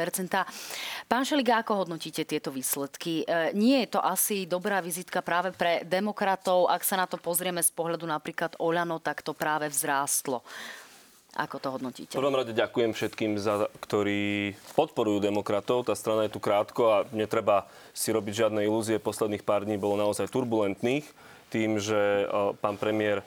[1.10, 3.26] Pán Šeliga, ako hodnotíte tieto výsledky?
[3.26, 6.70] Uh, nie je to asi dobrá vizitka práve pre demokratov.
[6.70, 10.40] Ak sa na to pozrieme z pohľadu napríklad Oľano, tak to práve vzrástlo.
[11.36, 12.16] Ako to hodnotíte?
[12.16, 15.84] V prvom rade ďakujem všetkým, za, ktorí podporujú demokratov.
[15.84, 18.96] Tá strana je tu krátko a netreba si robiť žiadne ilúzie.
[18.96, 21.04] Posledných pár dní bolo naozaj turbulentných
[21.52, 23.20] tým, že o, pán premiér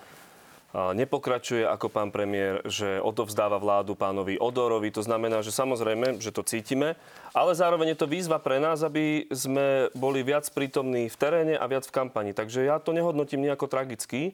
[0.72, 4.88] nepokračuje ako pán premiér, že odovzdáva vládu pánovi Odorovi.
[4.96, 6.96] To znamená, že samozrejme, že to cítime,
[7.36, 11.68] ale zároveň je to výzva pre nás, aby sme boli viac prítomní v teréne a
[11.68, 12.32] viac v kampani.
[12.32, 14.32] Takže ja to nehodnotím nejako tragicky.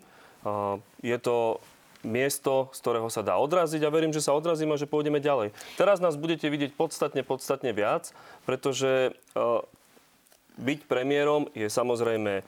[1.01, 1.57] Je to
[2.07, 5.51] miesto, z ktorého sa dá odraziť a verím, že sa odrazíme a že pôjdeme ďalej.
[5.75, 8.15] Teraz nás budete vidieť podstatne, podstatne viac,
[8.47, 9.11] pretože
[10.57, 12.41] byť premiérom je samozrejme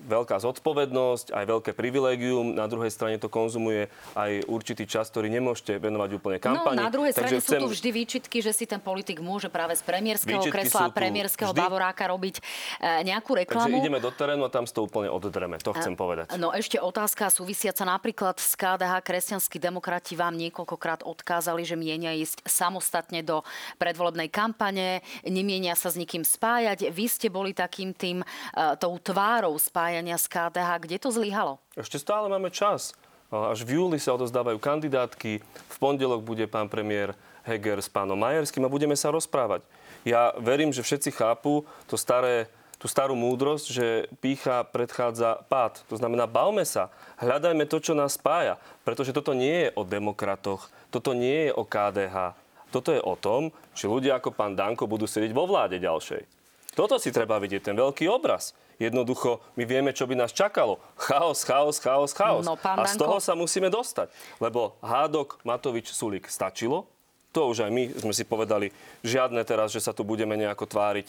[0.00, 2.56] veľká zodpovednosť, aj veľké privilégium.
[2.56, 6.80] Na druhej strane to konzumuje aj určitý čas, ktorý nemôžete venovať úplne kampani.
[6.80, 7.60] No, na druhej strane chcem...
[7.60, 11.52] sú tu vždy výčitky, že si ten politik môže práve z premiérskeho kresla a premiérskeho
[11.52, 11.60] vždy...
[11.68, 13.76] bavoráka robiť e, nejakú reklamu.
[13.76, 15.60] Takže ideme do terénu a tam to úplne oddreme.
[15.60, 16.32] To chcem povedať.
[16.40, 19.04] No ešte otázka súvisiaca napríklad s KDH.
[19.04, 23.44] Kresťanskí demokrati vám niekoľkokrát odkázali, že mienia ísť samostatne do
[23.76, 26.88] predvolebnej kampane, nemienia sa s nikým spájať.
[26.88, 30.86] Vy ste boli takým tým, uh, tou tvár tvárou spájania z KDH.
[30.86, 31.58] Kde to zlyhalo?
[31.74, 32.94] Ešte stále máme čas.
[33.26, 35.42] Až v júli sa odozdávajú kandidátky.
[35.42, 37.10] V pondelok bude pán premiér
[37.42, 39.66] Heger s pánom Majerským a budeme sa rozprávať.
[40.06, 42.46] Ja verím, že všetci chápu to staré
[42.78, 43.86] tú starú múdrosť, že
[44.22, 45.82] pícha predchádza pád.
[45.90, 48.62] To znamená, bavme sa, hľadajme to, čo nás spája.
[48.86, 52.38] Pretože toto nie je o demokratoch, toto nie je o KDH.
[52.70, 56.35] Toto je o tom, či ľudia ako pán Danko budú sedieť vo vláde ďalšej.
[56.76, 58.52] Toto si treba vidieť, ten veľký obraz.
[58.76, 60.76] Jednoducho, my vieme, čo by nás čakalo.
[61.00, 62.44] Chaos, chaos, chaos, chaos.
[62.44, 64.12] No, a z toho sa musíme dostať.
[64.36, 66.84] Lebo hádok, Matovič, Sulik stačilo.
[67.32, 71.06] To už aj my sme si povedali, žiadne teraz, že sa tu budeme nejako tváriť,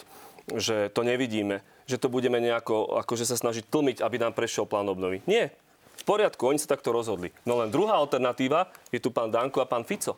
[0.56, 4.88] že to nevidíme, že to budeme nejako akože sa snažiť tlmiť, aby nám prešiel plán
[4.88, 5.20] obnovy.
[5.28, 5.52] Nie.
[6.00, 7.28] V poriadku, oni sa takto rozhodli.
[7.44, 10.16] No len druhá alternatíva je tu pán Danko a pán Fico.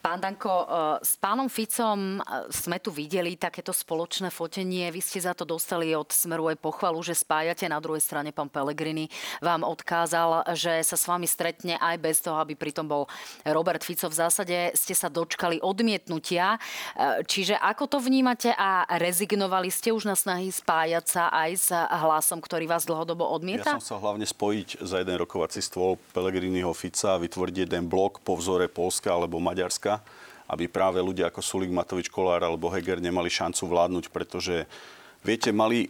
[0.00, 0.66] Pán Danko, eh,
[1.04, 4.88] s pánom Ficom eh, sme tu videli takéto spoločné fotenie.
[4.88, 7.68] Vy ste za to dostali od Smeru aj pochvalu, že spájate.
[7.68, 9.12] Na druhej strane pán Pellegrini
[9.44, 13.04] vám odkázal, že sa s vami stretne aj bez toho, aby pritom bol
[13.44, 14.08] Robert Fico.
[14.08, 16.56] V zásade ste sa dočkali odmietnutia.
[16.96, 21.68] Eh, čiže ako to vnímate a rezignovali ste už na snahy spájať sa aj s
[21.76, 23.76] hlasom, ktorý vás dlhodobo odmieta?
[23.76, 28.24] Ja som sa hlavne spojiť za jeden rokovací stôl Pellegriniho Fica a vytvoriť jeden blok
[28.24, 30.18] po vzore Polska alebo Maďarska Slovenska,
[30.50, 34.66] aby práve ľudia ako Sulik, Matovič, Kolár alebo Heger nemali šancu vládnuť, pretože
[35.22, 35.86] viete, mali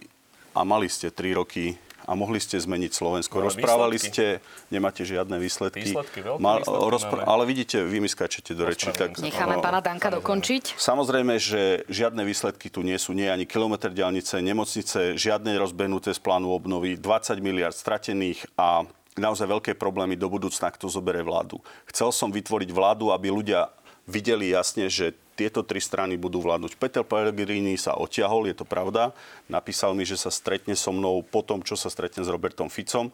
[0.53, 3.41] a mali ste tri roky a mohli ste zmeniť Slovensko.
[3.41, 4.13] No, Rozprávali výsledky.
[4.13, 4.27] ste,
[4.69, 5.95] nemáte žiadne výsledky.
[5.95, 8.93] Výsledky, Mal, výsledky rozpr- ale vidíte, vy mi skáčete do reči.
[8.93, 10.77] Tak, Necháme no, pána Danka dokončiť.
[10.77, 13.17] Samozrejme, že žiadne výsledky tu nie sú.
[13.17, 18.85] Nie ani kilometr diálnice, nemocnice, žiadne rozbenuté z plánu obnovy, 20 miliard stratených a
[19.17, 21.59] naozaj veľké problémy do budúcna, kto zoberie vládu.
[21.91, 23.71] Chcel som vytvoriť vládu, aby ľudia
[24.11, 26.77] videli jasne, že tieto tri strany budú vládnuť.
[26.77, 29.16] Peter Pellegrini sa otiahol, je to pravda.
[29.49, 33.09] Napísal mi, že sa stretne so mnou po tom, čo sa stretne s Robertom Ficom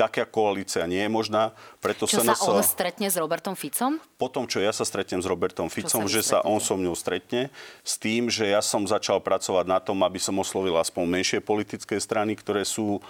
[0.00, 1.52] taká koalícia nie je možná.
[1.84, 4.00] Preto čo sa, sa on stretne s Robertom Ficom?
[4.16, 7.52] Po tom, čo ja sa stretnem s Robertom Ficom, že sa on so mňou stretne,
[7.84, 12.00] s tým, že ja som začal pracovať na tom, aby som oslovil aspoň menšie politické
[12.00, 13.00] strany, ktoré sú e,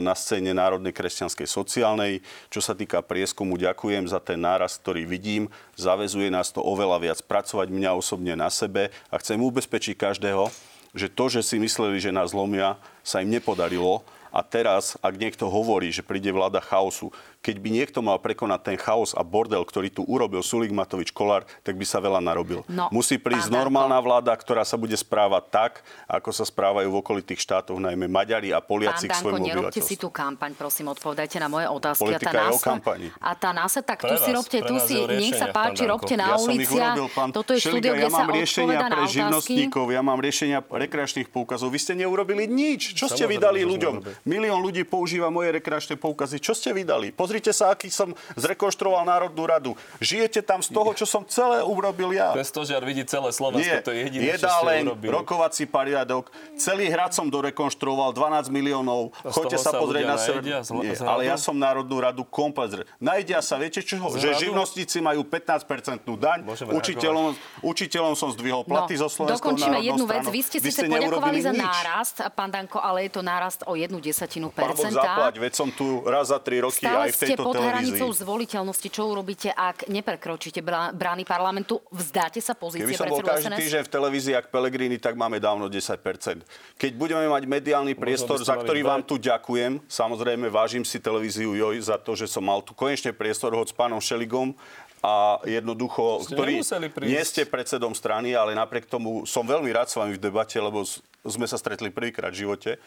[0.00, 2.24] na scéne Národnej kresťanskej sociálnej.
[2.48, 5.52] Čo sa týka prieskumu, ďakujem za ten náraz, ktorý vidím.
[5.76, 10.48] Zavezuje nás to oveľa viac pracovať mňa osobne na sebe a chcem ubezpečiť každého,
[10.96, 15.52] že to, že si mysleli, že nás zlomia, sa im nepodarilo a teraz, ak niekto
[15.52, 19.90] hovorí, že príde vláda chaosu, keď by niekto mal prekonať ten chaos a bordel, ktorý
[19.90, 22.62] tu urobil Sulik Matovič Kolár, tak by sa veľa narobil.
[22.70, 25.72] No, Musí prísť normálna vláda, ktorá sa bude správať tak,
[26.06, 30.08] ako sa správajú v okolitých štátoch, najmä Maďari a Poliaci k svojmu nerobte si tú
[30.14, 32.14] kampaň, prosím, odpovedajte na moje otázky.
[32.14, 32.72] Politika a tá násle...
[33.18, 36.78] a tá násle, tak tu si robte, tu si, nech sa páči, robte na ulici.
[36.78, 36.94] Ja
[37.34, 41.74] Toto je štúdio, kde sa riešenia pre živnostníkov, ja mám riešenia rekreačných poukazov.
[41.74, 42.94] Vy ste neurobili nič.
[42.94, 44.22] Čo ste vydali ľuďom?
[44.22, 46.38] Milión ľudí používa moje rekreačné poukazy.
[46.38, 47.10] Čo ste vydali?
[47.32, 49.72] Pozrite sa, aký som zrekonštruoval Národnú radu.
[50.04, 52.36] Žijete tam z toho, čo som celé urobil ja.
[52.36, 55.08] Bez žiar vidí celé Slovensko, Nie, to je jediné, čo ste urobili.
[55.16, 56.28] rokovací pariadok.
[56.60, 59.16] Celý hrad som dorekonštruoval, 12 miliónov.
[59.24, 60.44] Choďte sa, sa pozrieť na sever.
[60.44, 62.84] Nie, ale ja som Národnú radu komplet.
[63.00, 63.96] Najdia sa, viete čo?
[63.96, 66.44] Že živnostníci majú 15-percentnú daň.
[66.52, 67.32] Učiteľom,
[67.64, 70.28] učiteľom som zdvihol platy no, zo Slovenskou Dokončíme jednu vec.
[70.28, 74.52] Vy ste síce poďakovali za nárast, pán Danko, ale je to nárast o jednu desatinu
[74.52, 77.54] Pán Boh zaplať, veď som tu raz za tri roky Stále aj v ste pod
[77.54, 77.70] televízii.
[77.70, 78.88] hranicou zvoliteľnosti.
[78.90, 80.60] Čo urobíte, ak neprekročíte
[80.96, 81.78] brány parlamentu?
[81.94, 83.60] Vzdáte sa pozície Keby som bol každý SNS?
[83.62, 86.42] týždeň v televízii, ak Pelegrini, tak máme dávno 10%.
[86.76, 91.88] Keď budeme mať mediálny priestor, za ktorý vám tu ďakujem, samozrejme vážim si televíziu Joj
[91.88, 94.54] za to, že som mal tu konečne priestor hoď s pánom Šeligom,
[95.02, 96.62] a jednoducho, ste ktorý
[97.02, 100.86] nie ste predsedom strany, ale napriek tomu som veľmi rád s vami v debate, lebo
[101.26, 102.78] sme sa stretli prvýkrát v živote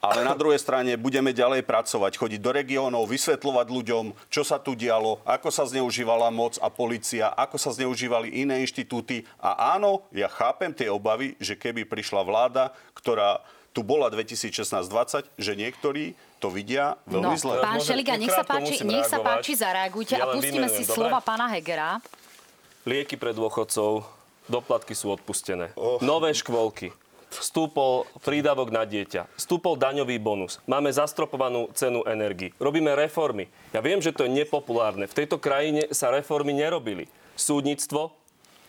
[0.00, 4.76] ale na druhej strane budeme ďalej pracovať, chodiť do regiónov, vysvetľovať ľuďom, čo sa tu
[4.76, 9.24] dialo, ako sa zneužívala moc a policia, ako sa zneužívali iné inštitúty.
[9.40, 13.40] A áno, ja chápem tie obavy, že keby prišla vláda, ktorá
[13.76, 17.60] tu bola 2016-20, že niektorí to vidia veľmi no, zle.
[17.60, 20.96] Pán Šeliga, nech sa páči, nech sa páči, zareagujte ja a pustíme si dobre?
[20.96, 22.00] slova pána Hegera.
[22.88, 24.08] Lieky pre dôchodcov,
[24.48, 25.76] doplatky sú odpustené.
[25.76, 26.00] Oh.
[26.00, 33.50] Nové škôlky, Stúpol prídavok na dieťa, stúpol daňový bonus, máme zastropovanú cenu energii, robíme reformy.
[33.74, 35.10] Ja viem, že to je nepopulárne.
[35.10, 37.10] V tejto krajine sa reformy nerobili.
[37.34, 38.14] Súdnictvo,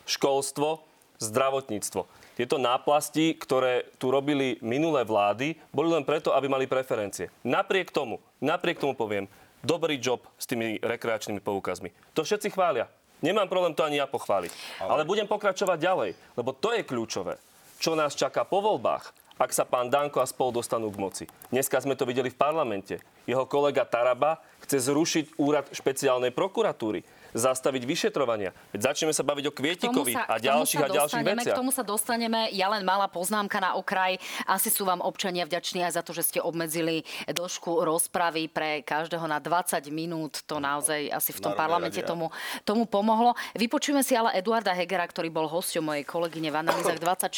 [0.04, 0.82] školstvo,
[1.22, 2.04] zdravotníctvo.
[2.38, 7.34] Tieto náplasti, ktoré tu robili minulé vlády, boli len preto, aby mali preferencie.
[7.42, 9.26] Napriek tomu, napriek tomu poviem,
[9.62, 11.90] dobrý job s tými rekreačnými poukazmi.
[12.14, 12.86] To všetci chvália.
[13.18, 14.52] Nemám problém to ani ja pochváliť.
[14.78, 15.02] Ale...
[15.02, 17.42] Ale budem pokračovať ďalej, lebo to je kľúčové.
[17.78, 21.24] Čo nás čaká po voľbách, ak sa pán Danko a spol dostanú k moci.
[21.54, 22.98] Dneska sme to videli v parlamente.
[23.22, 28.50] Jeho kolega Taraba chce zrušiť úrad špeciálnej prokuratúry zastaviť vyšetrovania.
[28.72, 31.54] Veď začneme sa baviť o Kvietikovi sa, a ďalších a ďalších veciach.
[31.56, 32.48] K tomu sa dostaneme.
[32.54, 34.16] Ja len malá poznámka na okraj.
[34.48, 39.24] Asi sú vám občania vďační aj za to, že ste obmedzili dĺžku rozpravy pre každého
[39.28, 40.44] na 20 minút.
[40.48, 42.32] To naozaj asi v tom parlamente tomu,
[42.64, 43.36] tomu pomohlo.
[43.56, 47.32] Vypočujeme si ale Eduarda Hegera, ktorý bol hosťom mojej kolegyne v Analýzach 24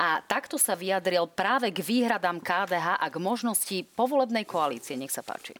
[0.00, 4.96] a takto sa vyjadril práve k výhradám KDH a k možnosti povolebnej koalície.
[4.96, 5.56] Nech sa páči.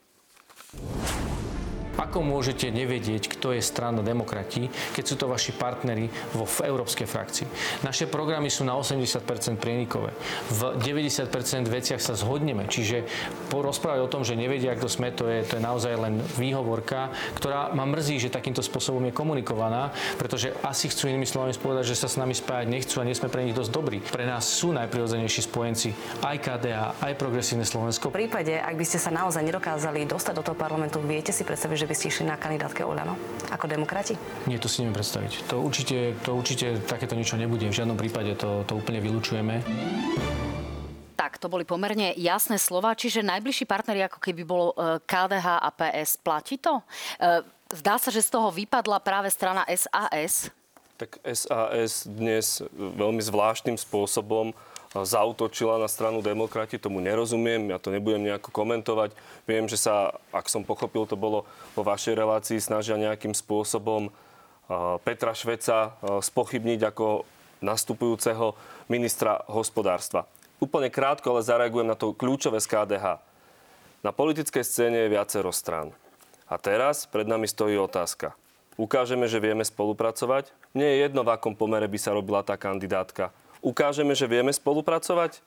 [2.00, 7.04] Ako môžete nevedieť, kto je strana demokrati, keď sú to vaši partnery vo v európskej
[7.04, 7.46] frakcii?
[7.84, 10.16] Naše programy sú na 80% prienikové.
[10.48, 11.28] V 90%
[11.68, 12.64] veciach sa zhodneme.
[12.64, 13.04] Čiže
[13.52, 17.76] porozprávať o tom, že nevedia, kto sme, to je, to je naozaj len výhovorka, ktorá
[17.76, 22.08] ma mrzí, že takýmto spôsobom je komunikovaná, pretože asi chcú inými slovami povedať, že sa
[22.08, 23.98] s nami spájať nechcú a nie sme pre nich dosť dobrí.
[24.00, 25.92] Pre nás sú najprirodzenejší spojenci
[26.24, 28.08] aj KDA, aj Progresívne Slovensko.
[28.08, 31.76] V prípade, ak by ste sa naozaj nedokázali dostať do toho parlamentu, viete si predstaviť,
[31.84, 33.18] že by ste išli na kandidátke Olano
[33.50, 34.14] ako demokrati?
[34.46, 35.50] Nie, to si neviem predstaviť.
[35.50, 37.66] To určite, to určite takéto niečo nebude.
[37.66, 39.58] V žiadnom prípade to, to úplne vylúčujeme.
[41.18, 45.68] Tak, to boli pomerne jasné slova, čiže najbližší partneri ako keby bolo e, KDH a
[45.74, 46.22] PS.
[46.22, 46.78] Platí to?
[47.18, 47.42] E,
[47.74, 50.54] zdá sa, že z toho vypadla práve strana SAS.
[50.94, 54.54] Tak SAS dnes veľmi zvláštnym spôsobom
[54.90, 59.14] zautočila na stranu demokrati, tomu nerozumiem, ja to nebudem nejako komentovať.
[59.46, 61.46] Viem, že sa, ak som pochopil, to bolo
[61.78, 64.10] vo vašej relácii, snažia nejakým spôsobom
[65.06, 67.22] Petra Šveca spochybniť ako
[67.62, 68.58] nastupujúceho
[68.90, 70.26] ministra hospodárstva.
[70.58, 73.22] Úplne krátko, ale zareagujem na to kľúčové z KDH.
[74.02, 75.94] Na politickej scéne je viacero strán.
[76.50, 78.34] A teraz pred nami stojí otázka.
[78.74, 80.50] Ukážeme, že vieme spolupracovať?
[80.74, 85.40] Mne je jedno, v akom pomere by sa robila tá kandidátka ukážeme, že vieme spolupracovať?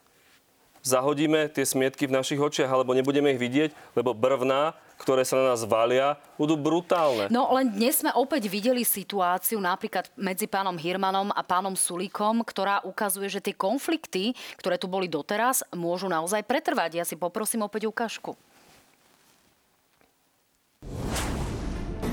[0.84, 5.56] Zahodíme tie smietky v našich očiach, alebo nebudeme ich vidieť, lebo brvná, ktoré sa na
[5.56, 7.32] nás valia, budú brutálne.
[7.32, 12.84] No len dnes sme opäť videli situáciu napríklad medzi pánom Hirmanom a pánom Sulíkom, ktorá
[12.84, 17.00] ukazuje, že tie konflikty, ktoré tu boli doteraz, môžu naozaj pretrvať.
[17.00, 18.36] Ja si poprosím opäť ukážku.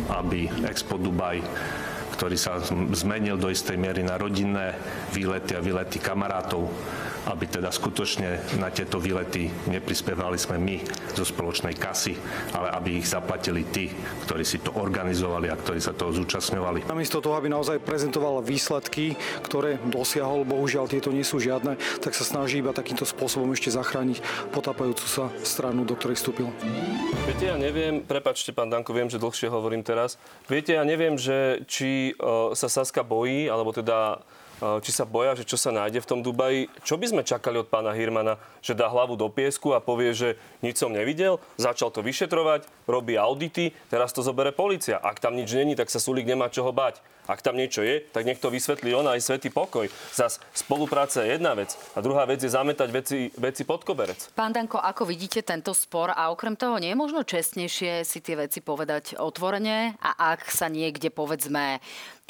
[0.06, 1.42] Aby Expo Dubaj
[2.20, 2.60] ktorý sa
[2.92, 4.76] zmenil do istej miery na rodinné
[5.08, 6.68] výlety a výlety kamarátov
[7.30, 10.76] aby teda skutočne na tieto výlety neprispievali sme my
[11.14, 12.18] zo spoločnej kasy,
[12.52, 13.86] ale aby ich zaplatili tí,
[14.26, 16.90] ktorí si to organizovali a ktorí sa toho zúčastňovali.
[16.90, 19.14] Namiesto toho, aby naozaj prezentoval výsledky,
[19.46, 24.50] ktoré dosiahol, bohužiaľ tieto nie sú žiadne, tak sa snaží iba takýmto spôsobom ešte zachrániť
[24.50, 26.50] potápajúcu sa stranu, do ktorej vstúpil.
[27.30, 30.18] Viete, ja neviem, prepačte pán Danko, viem, že dlhšie hovorím teraz.
[30.50, 34.18] Viete, ja neviem, že či uh, sa Saska bojí, alebo teda
[34.60, 36.68] či sa boja, že čo sa nájde v tom Dubaji.
[36.84, 40.36] Čo by sme čakali od pána Hirmana, že dá hlavu do piesku a povie, že
[40.60, 45.00] nič som nevidel, začal to vyšetrovať, robí audity, teraz to zobere policia.
[45.00, 47.00] Ak tam nič není, tak sa Sulík nemá čoho bať.
[47.30, 49.86] Ak tam niečo je, tak nech to vysvetlí ona aj svetý pokoj.
[50.10, 54.34] Zas spolupráca je jedna vec a druhá vec je zametať veci, veci pod koberec.
[54.34, 58.34] Pán Danko, ako vidíte tento spor a okrem toho nie je možno čestnejšie si tie
[58.34, 61.78] veci povedať otvorene a ak sa niekde povedzme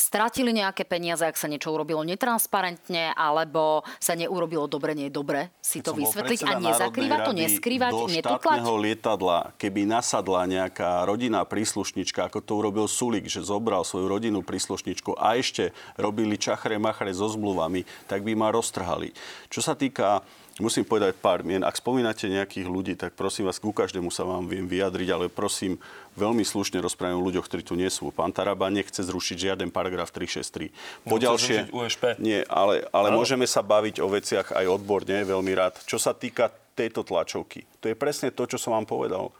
[0.01, 5.53] stratili nejaké peniaze, ak sa niečo urobilo netransparentne, alebo sa neurobilo dobre, nie je dobre
[5.61, 8.59] si to vysvetliť a nezakrývať to, neskrývať, do netutlať?
[8.64, 14.89] lietadla, keby nasadla nejaká rodinná príslušnička, ako to urobil Sulik, že zobral svoju rodinnú príslušničku
[15.18, 19.14] a ešte robili čachre machre so zmluvami, tak by ma roztrhali.
[19.51, 20.22] Čo sa týka
[20.61, 21.64] musím povedať pár mien.
[21.64, 25.80] Ak spomínate nejakých ľudí, tak prosím vás, ku každému sa vám viem vyjadriť, ale prosím,
[26.14, 28.12] veľmi slušne rozprávam o ľuďoch, ktorí tu nie sú.
[28.12, 31.09] Pán Taraba nechce zrušiť žiaden paragraf 363.
[31.09, 31.72] Poďalšie,
[32.20, 35.80] nie, ale, ale môžeme sa baviť o veciach aj odborne, veľmi rád.
[35.88, 37.64] Čo sa týka tejto tlačovky.
[37.82, 39.32] To je presne to, čo som vám povedal.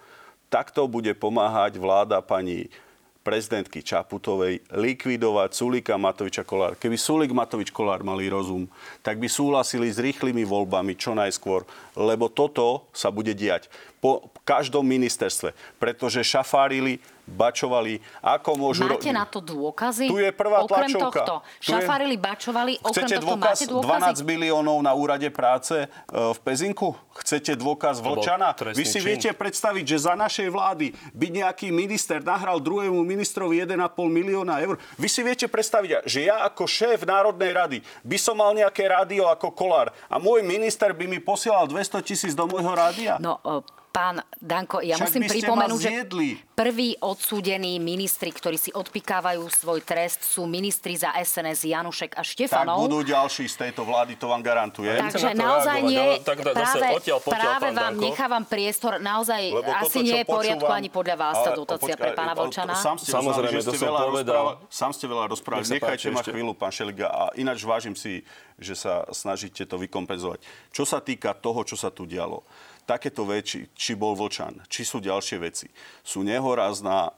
[0.51, 2.67] Takto bude pomáhať vláda pani
[3.21, 6.81] prezidentky Čaputovej likvidovať Sulika Matoviča Kolár.
[6.81, 8.65] Keby Sulik Matovič Kolár mali rozum,
[9.05, 11.69] tak by súhlasili s rýchlymi voľbami čo najskôr,
[11.99, 13.71] lebo toto sa bude diať
[14.01, 16.99] po každom ministerstve, pretože šafárili
[17.31, 18.91] bačovali, ako môžu...
[18.91, 20.11] Máte na to dôkazy?
[20.11, 21.23] Tu je prvá okrem tlačovka.
[21.23, 21.35] tohto.
[21.63, 24.27] Je- Šafárili, bačovali, okrem Chcete tohto dôkaz máte dôkazy?
[24.27, 26.99] 12 miliónov na úrade práce e, v Pezinku?
[27.21, 28.57] Chcete dôkaz Vlčana?
[28.75, 29.07] Vy si čin.
[29.07, 33.77] viete predstaviť, že za našej vlády by nejaký minister nahral druhému ministrovi 1,5
[34.09, 34.81] milióna eur?
[34.97, 39.29] Vy si viete predstaviť, že ja ako šéf Národnej rady by som mal nejaké rádio
[39.29, 43.19] ako Kolár a môj minister by mi posielal 200 tisíc do môjho rádia?
[43.19, 43.43] No,
[43.91, 45.91] pán Danko, ja Však musím pripomenúť, že
[46.55, 52.31] prví odsúdení ministri, ktorí si odpikávajú svoj trest, sú ministri za SNS Janušek a Tak
[52.31, 52.87] Štefanov.
[52.87, 54.95] budú ďalší z tejto vlády, to vám garantujem.
[54.95, 58.05] Takže na naozaj reagovať, nie, ale tak zase práve, odtiaľ potiaľ, práve pán vám Danko.
[58.07, 62.11] nechávam priestor, naozaj Lebo asi toto, nie je poriadku ani podľa vás tá dotácia pre
[62.15, 62.75] pána Volčana.
[62.79, 64.45] Sám ste Samozrejme, uznali, že to ste som veľa povedal.
[64.71, 65.67] Sám ste veľa rozprávali.
[65.67, 67.11] Nechajte ma chvíľu, pán Šeliga.
[67.11, 68.23] A ináč vážim si,
[68.61, 70.45] že sa snažíte to vykompenzovať.
[70.71, 72.45] Čo sa týka toho, čo sa tu dialo,
[72.85, 75.69] takéto veci, či bol Vlčan, či sú ďalšie veci,
[76.05, 77.13] sú nehorázna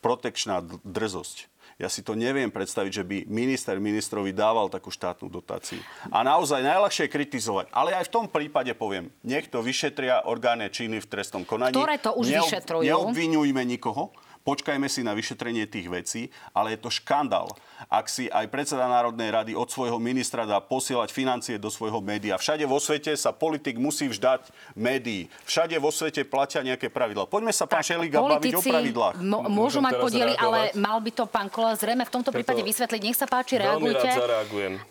[0.00, 1.50] protekčná drzosť.
[1.76, 5.76] Ja si to neviem predstaviť, že by minister ministrovi dával takú štátnu dotáciu.
[6.08, 7.68] A naozaj najľahšie je kritizovať.
[7.68, 11.76] Ale aj v tom prípade poviem, nech to vyšetria orgány činy v trestnom konaní.
[11.76, 12.80] Ktoré to už vyšetrujú?
[12.80, 14.08] Neobvinujme nikoho.
[14.46, 16.22] Počkajme si na vyšetrenie tých vecí,
[16.54, 17.50] ale je to škandál.
[17.90, 22.38] Ak si aj predseda Národnej rady od svojho ministra dá posielať financie do svojho média.
[22.38, 24.46] Všade vo svete sa politik musí vždať
[24.78, 25.26] médií.
[25.50, 27.26] Všade vo svete platia nejaké pravidla.
[27.26, 29.14] Poďme sa, pán Šeliga, baviť o pravidlách.
[29.18, 32.62] mo- môžu mať podiely, ale mal by to pán Kola zrejme v tomto Preto prípade
[32.62, 33.00] vysvetliť.
[33.02, 34.06] Nech sa páči, reagujte.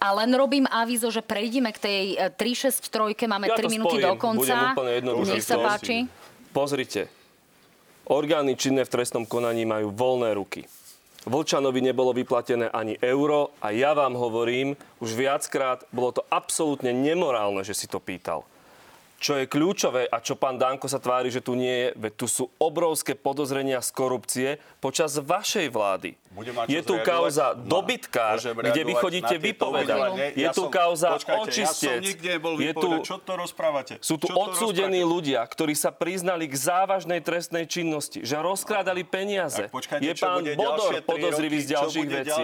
[0.03, 4.03] A len robím avízo, že prejdeme k tej e, 3-6-3, máme Ja 3 to minúty
[4.03, 4.55] spojím, do konca.
[5.31, 6.11] Nech sa páči.
[6.51, 7.07] Pozrite,
[8.09, 10.65] orgány činné v trestnom konaní majú voľné ruky.
[11.25, 17.65] Vlčanovi nebolo vyplatené ani euro a ja vám hovorím, už viackrát bolo to absolútne nemorálne,
[17.65, 18.45] že si to pýtal.
[19.15, 22.27] Čo je kľúčové a čo pán Danko sa tvári, že tu nie je, veď tu
[22.27, 24.49] sú obrovské podozrenia z korupcie
[24.83, 26.13] počas vašej vlády.
[26.67, 30.35] Je tu kauza dobytkár, môžem kde vy chodíte vypovedať.
[30.35, 32.03] Je tu kauza očistec.
[32.59, 32.89] Je tu.
[33.07, 34.03] Čo to rozprávate?
[34.03, 39.71] sú tu odsúdení ľudia, ktorí sa priznali k závažnej trestnej činnosti, že rozkrádali peniaze.
[40.03, 42.41] Je pán Bodor podozrivý z ďalších vecí.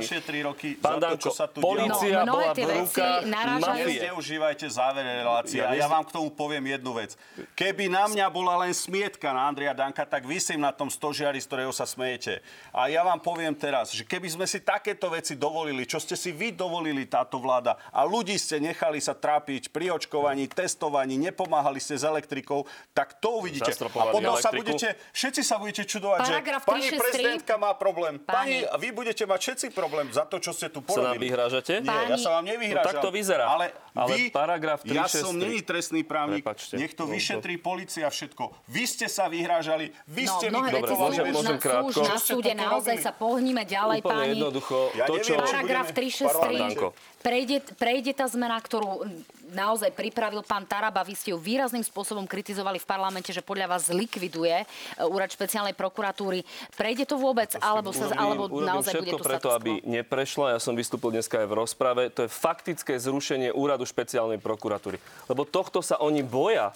[0.79, 3.21] Pán Danko, mnohé bola v rukách
[3.59, 3.99] mafie.
[4.07, 5.59] Zneužívajte závere relácie.
[5.59, 7.13] Ja vám k tomu poviem jednu vec.
[7.53, 11.47] Keby na mňa bola len smietka na Andrea Danka, tak vysím na tom stožiari, z
[11.47, 12.39] ktorého sa smejete.
[12.71, 16.31] A ja vám poviem teraz, že keby sme si takéto veci dovolili, čo ste si
[16.31, 21.95] vy dovolili táto vláda a ľudí ste nechali sa trápiť pri očkovaní, testovaní, nepomáhali ste
[21.95, 23.71] s elektrikou, tak to uvidíte.
[23.71, 27.01] A potom sa budete, všetci sa budete čudovať, Paragraf že pani 363.
[27.01, 28.15] prezidentka má problém.
[28.17, 31.29] Pani- Pani, vy budete mať všetci problém za to, čo ste tu Sa nám porobili.
[31.29, 31.73] vyhrážate?
[31.77, 32.83] Nie, ja Pani- sa vám nevyhrážam.
[32.83, 33.45] No tak to vyzerá.
[33.47, 35.21] Ale, Ale vy, paragraf Ja 363.
[35.21, 36.41] som není trestný právnik.
[36.51, 36.75] Prepačte.
[36.75, 38.43] Nech to No, vyšetrí policia všetko.
[38.67, 41.87] Vy ste sa vyhrážali, vy No, ste veci Dobre, môžem- môžem sú krátko?
[41.87, 42.51] už na súde.
[42.53, 44.31] Naozaj sa pohníme ďalej, Úplne páni.
[44.37, 44.77] jednoducho.
[44.93, 45.33] Ja to, čo...
[45.33, 46.59] Paragraf budeme- 363.
[46.59, 46.87] Danko.
[47.21, 49.05] Prejde, prejde tá zmena, ktorú
[49.51, 51.03] naozaj pripravil pán Taraba.
[51.03, 54.65] Vy ste ju výrazným spôsobom kritizovali v parlamente, že podľa vás likviduje e,
[55.05, 56.47] úrad špeciálnej prokuratúry.
[56.73, 60.55] Prejde to vôbec, alebo, sa, alebo urobím naozaj bude všetko to preto, aby neprešla.
[60.55, 62.03] Ja som vystúpil dneska aj v rozprave.
[62.15, 64.97] To je faktické zrušenie úradu špeciálnej prokuratúry.
[65.27, 66.71] Lebo tohto sa oni boja.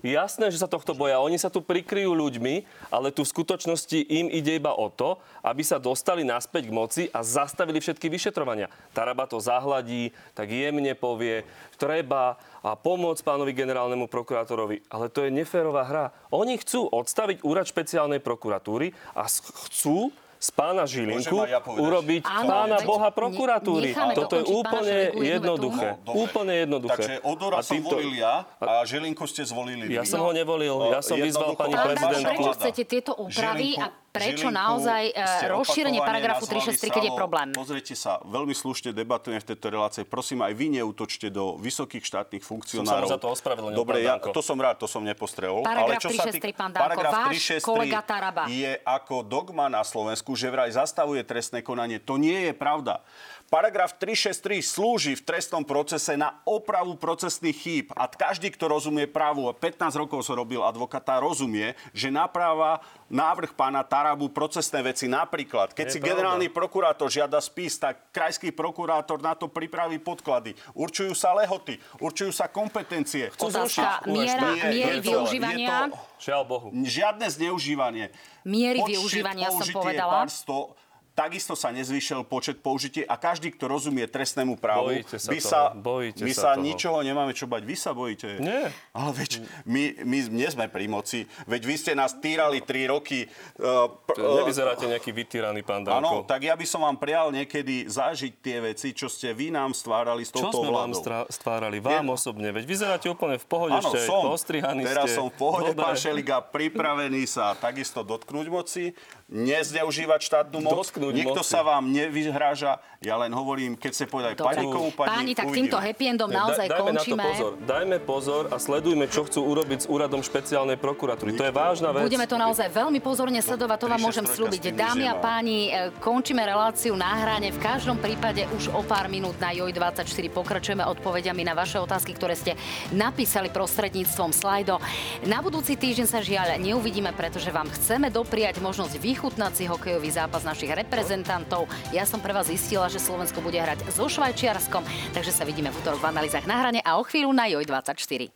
[0.00, 1.20] Jasné, že sa tohto boja.
[1.20, 5.60] Oni sa tu prikryjú ľuďmi, ale tu v skutočnosti im ide iba o to, aby
[5.60, 8.72] sa dostali naspäť k moci a zastavili všetky vyšetrovania.
[8.96, 11.44] Taraba to zahladí, tak jemne povie,
[11.76, 14.84] treba a pomôcť pánovi generálnemu prokurátorovi.
[14.92, 16.04] Ale to je neférová hra.
[16.32, 22.76] Oni chcú odstaviť úrad špeciálnej prokuratúry a chcú z pána Žilinku ja urobiť Áno, pána
[22.76, 23.92] veď Boha prokuratúry.
[23.92, 26.00] necháme Toto je úplne jednoduché.
[26.00, 26.16] No.
[26.16, 26.96] Úplne jednoduché.
[26.96, 30.08] Takže Odora A som týmto- volil ja a Žilinko ste zvolili Ja vy.
[30.08, 30.72] som ho nevolil.
[30.72, 32.24] No, Ja som vyzval jednoducho, pani prezidentku.
[32.24, 37.12] prečo chcete tieto úpravy a prečo Žilinku naozaj e, rozšírenie paragrafu nazvali 363, keď je
[37.14, 37.48] problém?
[37.54, 40.02] Pozrite sa, veľmi slušne debatujeme v tejto relácii.
[40.06, 43.06] Prosím, aj vy neútočte do vysokých štátnych funkcionárov.
[43.06, 45.62] Som sa za to ospravedlnil, Dobre, pán ja, to som rád, to som nepostrehol.
[45.62, 48.42] Paragraf ale čo sa 363, týka- pán Danko, paragraf váš 363 kolega Taraba.
[48.50, 52.02] je ako dogma na Slovensku, že vraj zastavuje trestné konanie.
[52.02, 53.06] To nie je pravda.
[53.50, 57.86] Paragraf 363 slúži v trestnom procese na opravu procesných chýb.
[57.98, 62.78] A každý, kto rozumie právu, a 15 rokov som robil advokáta, rozumie, že naprava
[63.10, 65.10] návrh pána Tarabu procesné veci.
[65.10, 66.08] Napríklad, keď Je si pravda.
[66.14, 70.54] generálny prokurátor žiada spis, tak krajský prokurátor na to pripraví podklady.
[70.70, 73.34] Určujú sa lehoty, určujú sa kompetencie.
[73.34, 75.90] Chcú Otázka miera, Nie, miery to- využívania.
[75.90, 76.66] to- Žiaľ Bohu.
[76.70, 78.14] Žiadne zneužívanie.
[78.46, 80.22] Miery Počet využívania som povedala.
[80.22, 80.78] pár sto,
[81.20, 85.50] takisto sa nezvýšil počet použití a každý, kto rozumie trestnému právu, Bojíte sa by toho,
[85.50, 86.64] sa, bojíte my sa sa toho.
[86.64, 87.62] ničoho nemáme čo bať.
[87.62, 88.40] Vy sa bojíte.
[88.40, 88.72] Nie.
[88.90, 89.30] Ale veď
[89.64, 91.20] my, my nie sme pri moci.
[91.44, 93.28] Veď vy ste nás týrali 3 roky.
[93.54, 96.16] Uh, pr- Nevyzeráte nejaký vytýraný pán Áno, Danko.
[96.24, 100.22] tak ja by som vám prial niekedy zažiť tie veci, čo ste vy nám stvárali
[100.22, 101.00] s Čo touto sme vám vládou.
[101.00, 101.76] stra- stvárali?
[101.78, 102.48] Vám Je- osobne.
[102.50, 104.24] Veď vyzeráte úplne v pohode, Áno, ešte som.
[104.24, 105.16] postrihaní Teraz ste.
[105.16, 105.82] som v pohode, Dobre.
[105.82, 108.94] pán Šeliga, pripravený sa takisto dotknúť moci,
[109.30, 110.74] nezneužívať štátnu moc.
[110.74, 111.48] Dotknúť Nikto moci.
[111.48, 112.82] sa vám nevyhráža.
[113.00, 114.60] Ja len hovorím, keď ste povedali Dobre.
[114.60, 117.16] paníkovú pani, Páni, tak týmto happy endom naozaj Da- dajme končíme.
[117.16, 117.50] na to pozor.
[117.64, 121.32] Dajme pozor a sledujme, čo chcú urobiť s úradom špeciálnej prokuratúry.
[121.32, 122.04] To je vážna vec.
[122.04, 124.62] Budeme to naozaj veľmi pozorne sledovať, to vám môžem 363 slúbiť.
[124.76, 127.48] Dámy a páni, e, končíme reláciu na hrane.
[127.48, 132.36] V každom prípade už o pár minút na JOJ24 pokračujeme odpovediami na vaše otázky, ktoré
[132.36, 132.52] ste
[132.90, 134.76] napísali prostredníctvom slajdo.
[135.24, 140.48] Na budúci týždeň sa žiaľ neuvidíme, pretože vám chceme dopriať možnosť vychutnať si hokejový zápas
[140.48, 141.68] našich reprezentantov.
[141.92, 144.80] Ja som pre vás zistila, že Slovensko bude hrať so Švajčiarskom,
[145.12, 148.32] takže sa vidíme v útorok v analýzach na hrane a o chvíľu na JOJ24.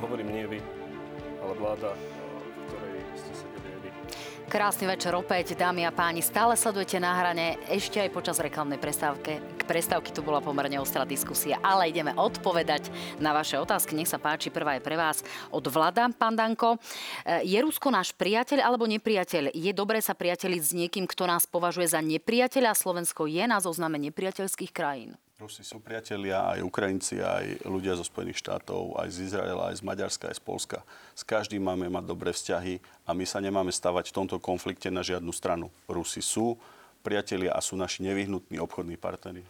[0.00, 0.58] Hovorím nie vy,
[1.44, 1.92] ale vláda.
[4.48, 6.24] Krásny večer opäť, dámy a páni.
[6.24, 9.55] Stále sledujete na hrane, ešte aj počas reklamnej prestávke.
[9.66, 12.86] Prestávky tu bola pomerne ostrá diskusia, ale ideme odpovedať
[13.18, 13.98] na vaše otázky.
[13.98, 16.78] Nech sa páči, prvá je pre vás od Vlada, pán Danko.
[17.26, 19.50] E, Je Rusko náš priateľ alebo nepriateľ?
[19.50, 22.78] Je dobré sa priateliť s niekým, kto nás považuje za nepriateľa?
[22.78, 25.18] Slovensko je na zozname nepriateľských krajín.
[25.36, 29.84] Rusi sú priatelia, aj Ukrajinci, aj ľudia zo Spojených štátov, aj z Izraela, aj z
[29.84, 30.78] Maďarska, aj z Polska.
[31.12, 35.04] S každým máme mať dobré vzťahy a my sa nemáme stavať v tomto konflikte na
[35.04, 35.68] žiadnu stranu.
[35.90, 36.56] Rusi sú
[37.06, 39.46] priatelia a sú naši nevyhnutní obchodní partneri.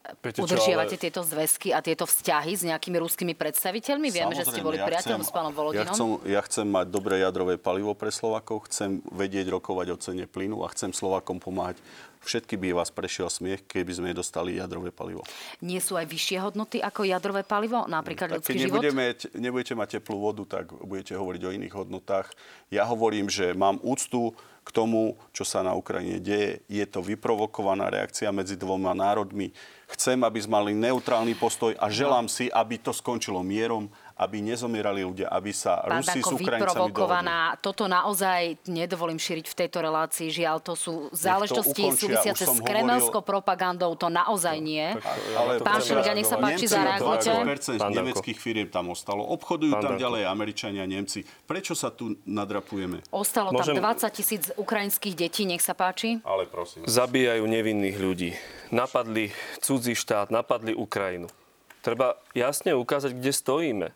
[0.00, 4.08] Viete čo, Udržiavate ale- tieto zväzky a tieto vzťahy s nejakými ruskými predstaviteľmi?
[4.10, 5.94] Vieme, že ste boli ja priateľom chcem- s pánom Ja Volodinom.
[5.94, 10.64] chcem, ja chcem mať dobré jadrové palivo pre Slovakov, chcem vedieť rokovať o cene plynu
[10.64, 11.78] a chcem Slovakom pomáhať.
[12.20, 15.24] Všetky by vás prešiel smiech, keby sme dostali jadrové palivo.
[15.62, 18.80] Nie sú aj vyššie hodnoty ako jadrové palivo, napríklad Tak keď ľudský život?
[18.82, 19.04] nebudeme,
[19.36, 22.28] nebudete mať teplú vodu, tak budete hovoriť o iných hodnotách.
[22.68, 26.60] Ja hovorím, že mám úctu k tomu, čo sa na Ukrajine deje.
[26.68, 29.50] Je to vyprovokovaná reakcia medzi dvoma národmi.
[29.90, 33.90] Chcem, aby sme mali neutrálny postoj a želám si, aby to skončilo mierom,
[34.20, 36.92] aby nezomierali ľudia, aby sa Pán Rusi s Ukrajincami dohodli.
[36.92, 37.38] vyprovokovaná.
[37.56, 40.28] Toto naozaj nedovolím šíriť v tejto relácii.
[40.28, 41.96] Žiaľ, to sú záležitosti ukončia.
[41.96, 43.96] súvisiace s kremelskou propagandou.
[43.96, 44.84] To naozaj nie.
[45.32, 47.32] Ale Pán Šeliga, nech sa páči, zareagujte.
[47.32, 47.96] 20% Pán Danko.
[47.96, 49.24] nemeckých firiem tam ostalo.
[49.24, 50.04] Obchodujú Pán tam Danko.
[50.04, 51.24] ďalej Američania, Nemci.
[51.24, 53.00] Prečo sa tu nadrapujeme?
[53.08, 56.20] Ostalo tam Môžem- 20 tisíc ukrajinských detí, nech sa páči.
[56.22, 56.84] Ale prosím.
[56.84, 58.30] Zabíjajú nevinných ľudí.
[58.68, 61.32] Napadli cudzí štát, napadli Ukrajinu.
[61.80, 63.88] Treba jasne ukázať, kde stojíme.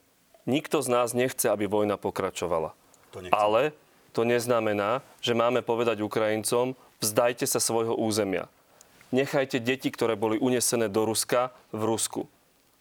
[0.44, 2.76] Nikto z nás nechce, aby vojna pokračovala.
[3.16, 3.24] To.
[3.32, 3.72] Ale
[4.12, 8.46] to neznamená, že máme povedať Ukrajincom, vzdajte sa svojho územia.
[9.14, 12.22] Nechajte deti, ktoré boli unesené do Ruska, v Rusku.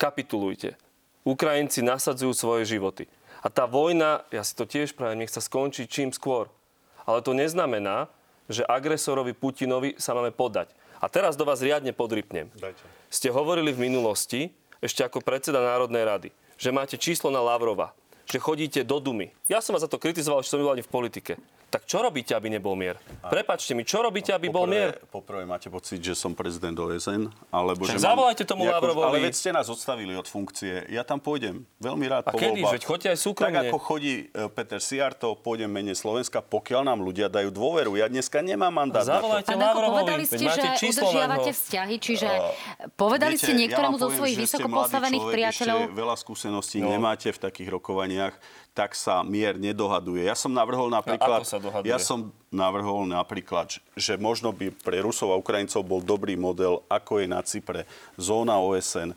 [0.01, 0.75] Kapitulujte.
[1.23, 3.07] Ukrajinci nasadzujú svoje životy.
[3.43, 6.47] A tá vojna, ja si to tiež prajem, nech sa skončí čím skôr.
[7.03, 8.07] Ale to neznamená,
[8.47, 10.71] že agresorovi Putinovi sa máme podať.
[11.03, 12.47] A teraz do vás riadne podrypnem.
[12.55, 12.83] Dajte.
[13.11, 17.93] Ste hovorili v minulosti, ešte ako predseda Národnej rady, že máte číslo na Lavrova,
[18.27, 19.31] že chodíte do Dumy.
[19.51, 21.33] Ja som vás za to kritizoval, že som nebol ani v politike.
[21.73, 23.01] Tak čo robíte, aby nebol mier?
[23.25, 24.93] Prepačte mi, čo robíte, aby bol mier?
[25.09, 29.09] Poprvé máte pocit, že som prezident OSN, alebo Však že zavolajte tomu nejakú- Lavrovovi.
[29.09, 30.85] Ale veď ste nás odstavili od funkcie.
[30.93, 31.65] Ja tam pôjdem.
[31.81, 32.61] Veľmi rád A po kedy?
[32.61, 33.57] Veď choďte aj súkromne.
[33.57, 37.97] Tak ako chodí e, Peter Siarto, pôjdem mene Slovenska, pokiaľ nám ľudia dajú dôveru.
[37.97, 39.25] Ja dneska nemám mandát na to.
[39.25, 40.61] Zavolajte Danko, Lavrovovi, povedali ste, že
[40.93, 42.29] udržiavate vzťahy, čiže
[42.93, 45.79] povedali ste niektorému ja zo svojich že ste vysoko mladý postavených človek, priateľov?
[45.89, 46.93] Veľa skúseností No.
[46.93, 48.37] nemáte v takých rokovaniach,
[48.73, 50.25] tak sa mier nedohaduje.
[50.25, 51.45] Ja som navrhol napríklad...
[51.45, 51.93] ako sa dohaduje?
[51.93, 57.21] Ja som navrhol napríklad, že možno by pre Rusov a Ukrajincov bol dobrý model, ako
[57.21, 57.85] je na Cypre,
[58.17, 59.13] zóna OSN.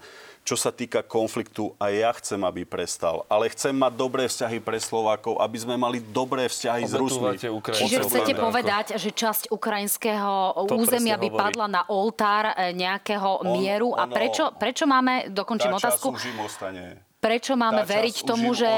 [0.46, 3.26] Čo sa týka konfliktu, aj ja chcem, aby prestal.
[3.26, 7.34] Ale chcem mať dobré vzťahy pre Slovákov, aby sme mali dobré vzťahy s Rusmi.
[7.34, 7.74] Obetúvate.
[7.74, 11.42] Čiže chcete povedať, že časť ukrajinského To územia by hovorí.
[11.42, 13.98] padla na oltár e, nejakého On- mieru?
[13.98, 16.14] A ono- prečo, prečo máme, dokončím otázku,
[16.46, 17.05] ostane.
[17.26, 18.70] Prečo máme Tá veriť tomu, že,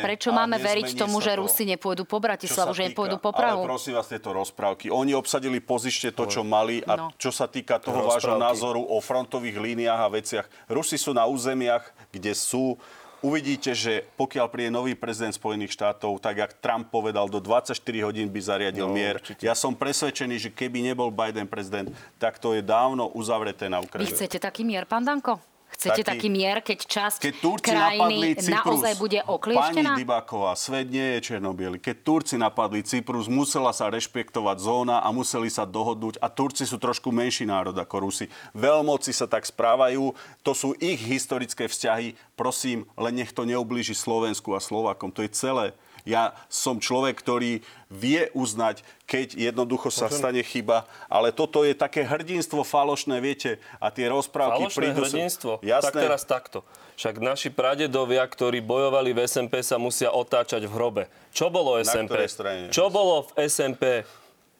[0.00, 1.34] prečo máme veriť tomu, že.
[1.34, 3.60] Rusi nepôjdu po Bratislavu, že nepôjdu po Prahu?
[3.60, 4.88] Ale prosím vás, tieto rozprávky.
[4.88, 7.06] Oni obsadili pozične to, čo mali a No.
[7.14, 10.46] čo sa týka toho vášho názoru o frontových líniách a veciach.
[10.68, 12.78] Rusi sú na územiach, kde sú
[13.18, 18.30] Uvidíte, že pokiaľ príde nový prezident Spojených štátov, tak jak Trump povedal, do 24 hodín
[18.30, 19.18] by zariadil No, mier.
[19.18, 19.42] určite.
[19.42, 23.90] Ja som presvedčený, že keby nebol Biden prezident, tak to je dávno uzavreté na Vy
[23.90, 24.14] Ukrajine.
[24.14, 25.42] chcete taký mier, pán Danko?
[25.68, 29.90] Chcete taký, Taký- mier, keď časť Keď Turci krajiny Cyprus, naozaj bude pani oklieštená?
[30.00, 31.78] Dybáková, svet nie je černobiely.
[31.78, 36.18] Keď Turci napadli Cyprus, musela sa rešpektovať zóna a museli sa dohodnúť.
[36.24, 38.26] A Turci sú trošku menší národ ako Rusi.
[38.56, 42.16] Veľmoci sa tak správajú, to sú ich historické vzťahy.
[42.34, 45.12] Prosím, len nech to neublíži Slovensku a Slovakom.
[45.14, 45.66] To je celé.
[46.06, 52.04] Ja som človek, ktorý vie uznať, keď jednoducho sa stane chyba, ale toto je také
[52.04, 55.00] hrdinstvo falošné, viete, a tie rozprávky Falošné prídu...
[55.04, 55.52] hrdinstvo?
[55.64, 55.88] Jasné.
[55.88, 56.58] Tak teraz takto.
[56.98, 61.02] Však naši pradedovia, ktorí bojovali v SMP, sa musia otáčať v hrobe.
[61.30, 62.26] Čo bolo SMP?
[62.74, 64.02] Čo bolo v SMP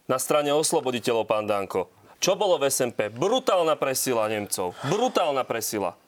[0.07, 1.91] na strane osloboditeľov, pán Danko?
[2.23, 3.11] Čo bolo v SMP?
[3.11, 4.75] Brutálna presila Nemcov.
[4.87, 5.99] Brutálna presila.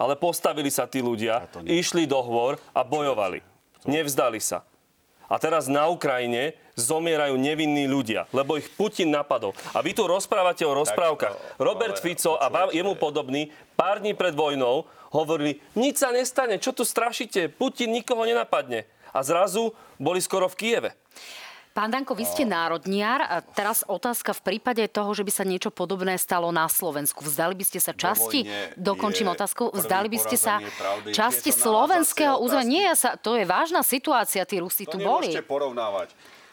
[0.00, 3.44] Ale postavili sa tí ľudia, išli do hôr a bojovali.
[3.84, 4.64] Nevzdali sa.
[5.30, 9.54] A teraz na Ukrajine zomierajú nevinní ľudia, lebo ich Putin napadol.
[9.70, 11.56] A vy tu rozprávate o rozprávkach.
[11.62, 16.74] Robert Fico a vám, jemu podobný pár dní pred vojnou hovorili, nič sa nestane, čo
[16.74, 18.90] tu strašíte, Putin nikoho nenapadne.
[19.14, 20.90] A zrazu boli skoro v Kieve.
[21.70, 25.70] Pán Danko, vy ste národniar a teraz otázka v prípade toho, že by sa niečo
[25.70, 27.22] podobné stalo na Slovensku.
[27.22, 28.42] Vzdali by ste sa časti,
[28.74, 31.14] dokončím otázku, vzdali by ste sa pravdy.
[31.14, 32.66] časti slovenského územia.
[32.66, 35.30] Nie, ja sa, to je vážna situácia, tí Rusi To tu boli.
[35.30, 36.10] nemôžete porovnávať.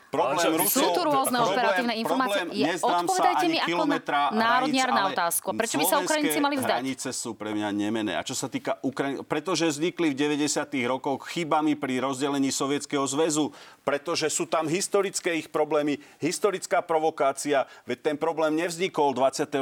[0.08, 2.42] Problém Rusov, Sú tu rôzne problém- operatívne informácie.
[2.42, 5.48] Problém, Je- odpovedajte mi ako kilometra na- národniar hraníc, na ale otázku.
[5.52, 6.80] Prečo by sa Ukrajinci mali vzdať?
[6.80, 8.16] hranice sú pre mňa nemené.
[8.16, 10.48] A čo sa týka Ukrajiny, pretože vznikli v 90.
[10.88, 13.52] rokoch chybami pri rozdelení Sovietskeho zväzu,
[13.84, 19.60] pretože sú tam historické ich problémy, historická provokácia, veď ten problém nevznikol 24.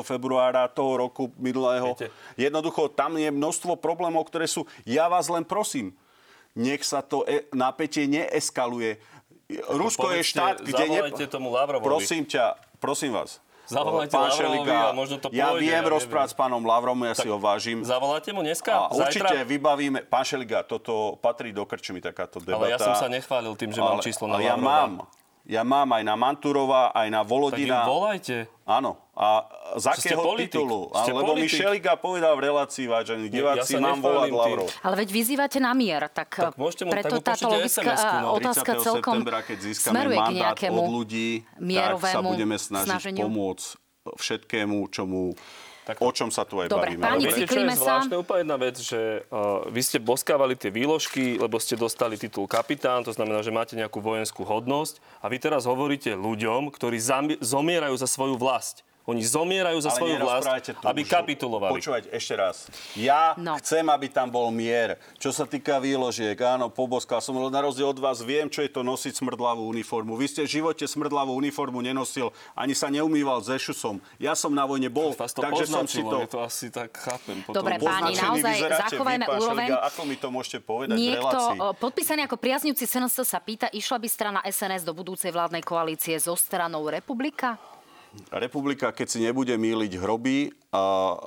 [0.00, 1.92] februára toho roku minulého.
[1.92, 2.14] Viete.
[2.36, 4.62] Jednoducho tam je množstvo problémov, ktoré sú...
[4.84, 5.90] Ja vás len prosím,
[6.54, 8.98] nech sa to e- napätie neeskaluje.
[9.48, 10.76] Rusko je štát, kde...
[10.76, 11.88] zavolajte tomu Lavrovovi.
[11.88, 13.40] Prosím ťa, prosím vás.
[13.68, 17.12] Zavolajte Pán Šeliga, a možno to Ja pôjde, viem ja rozprávať s pánom Lavrom, ja
[17.12, 17.84] si ho vážim.
[17.84, 18.88] Zavoláte mu dneska?
[18.88, 19.28] A Zajtra?
[19.28, 20.08] určite vybavíme...
[20.08, 22.64] Pán Šeliga, toto patrí do krčmy, takáto debata.
[22.64, 25.04] Ale ja som sa nechválil tým, že mám Ale- číslo na ale ja mám.
[25.48, 27.80] Ja mám aj na Manturova, aj na Tak im Volodina.
[27.82, 28.52] volajte.
[28.62, 29.00] Áno.
[29.16, 30.92] A z Ste akého titulu?
[30.92, 31.56] Ste lebo mi politik.
[31.56, 34.28] Šeliga povedal v relácii, vážení Ja- ja diváci, sa mám volať.
[34.28, 34.68] Lavrov.
[34.78, 38.36] Ale veď vyzývate na mier, tak, Tak môžete mu- preto tak táto logická no.
[38.36, 38.84] otázka 30.
[38.84, 42.88] celkom septembra, keď získame smeruje k mandát nejakému od ľudí, tak sa mierovému budeme snažiť
[42.92, 43.22] snaženiu.
[43.24, 43.66] pomôcť
[44.14, 45.32] všetkému, čomu,
[45.96, 47.02] o čom sa tu aj Dobre, bavíme.
[47.02, 47.32] páni, Dobre?
[47.32, 47.80] Viete, čo je Cyklíme sa.
[47.80, 48.14] zvláštne?
[48.16, 53.04] Úplne jedna vec, že uh, vy ste boskávali tie výložky, lebo ste dostali titul kapitán,
[53.04, 57.94] to znamená, že máte nejakú vojenskú hodnosť a vy teraz hovoríte ľuďom, ktorí zami- zomierajú
[57.96, 58.87] za svoju vlast.
[59.08, 60.46] Oni zomierajú za Ale svoju vlast,
[60.84, 61.72] aby už- kapitulovali.
[61.72, 62.68] Počúvajte, ešte raz.
[62.92, 63.56] Ja No.
[63.56, 65.00] chcem, aby tam bol mier.
[65.16, 68.84] Čo sa týka výložiek, áno, poboskal som, na rozdiel od vás viem, čo je to
[68.84, 70.12] nosiť smrdlavú uniformu.
[70.12, 73.96] Vy ste v živote smrdlavú uniformu nenosil, ani sa neumýval s ešusom.
[74.20, 76.28] Ja som na vojne bol, Vás to takže som si to...
[76.28, 77.40] to asi tak chápem.
[77.40, 77.64] Potom.
[77.64, 79.66] Dobre, páni, naozaj zachovajme vy, pán úroveň.
[79.66, 81.38] Šeliga, ako mi to môžete povedať Niekto,
[81.80, 86.36] podpísaný ako priaznivci SNS sa pýta, išla by strana SNS do budúcej vládnej koalície so
[86.36, 87.56] stranou Republika?
[88.32, 90.52] Republika, keď si nebude míliť hroby,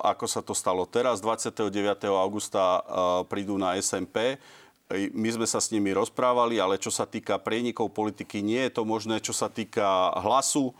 [0.02, 1.72] ako sa to stalo teraz, 29.
[2.10, 2.82] augusta
[3.30, 4.42] prídu na SMP.
[5.16, 8.84] My sme sa s nimi rozprávali, ale čo sa týka prienikov politiky, nie je to
[8.84, 9.24] možné.
[9.24, 10.76] Čo sa týka hlasu,